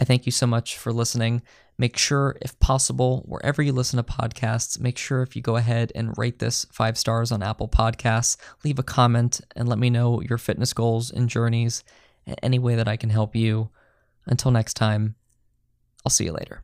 I 0.00 0.04
thank 0.04 0.26
you 0.26 0.32
so 0.32 0.46
much 0.46 0.78
for 0.78 0.92
listening. 0.92 1.42
Make 1.78 1.96
sure, 1.96 2.36
if 2.42 2.58
possible, 2.60 3.24
wherever 3.26 3.62
you 3.62 3.72
listen 3.72 3.96
to 3.96 4.02
podcasts, 4.02 4.78
make 4.78 4.98
sure 4.98 5.22
if 5.22 5.34
you 5.34 5.42
go 5.42 5.56
ahead 5.56 5.92
and 5.94 6.16
rate 6.18 6.38
this 6.38 6.66
five 6.72 6.98
stars 6.98 7.32
on 7.32 7.42
Apple 7.42 7.68
Podcasts, 7.68 8.36
leave 8.64 8.78
a 8.78 8.82
comment 8.82 9.40
and 9.56 9.68
let 9.68 9.78
me 9.78 9.88
know 9.88 10.20
your 10.20 10.38
fitness 10.38 10.72
goals 10.72 11.10
and 11.10 11.28
journeys 11.28 11.82
any 12.42 12.58
way 12.58 12.74
that 12.74 12.88
I 12.88 12.96
can 12.96 13.10
help 13.10 13.34
you. 13.34 13.70
Until 14.26 14.50
next 14.50 14.74
time, 14.74 15.14
I'll 16.04 16.10
see 16.10 16.24
you 16.24 16.32
later. 16.32 16.62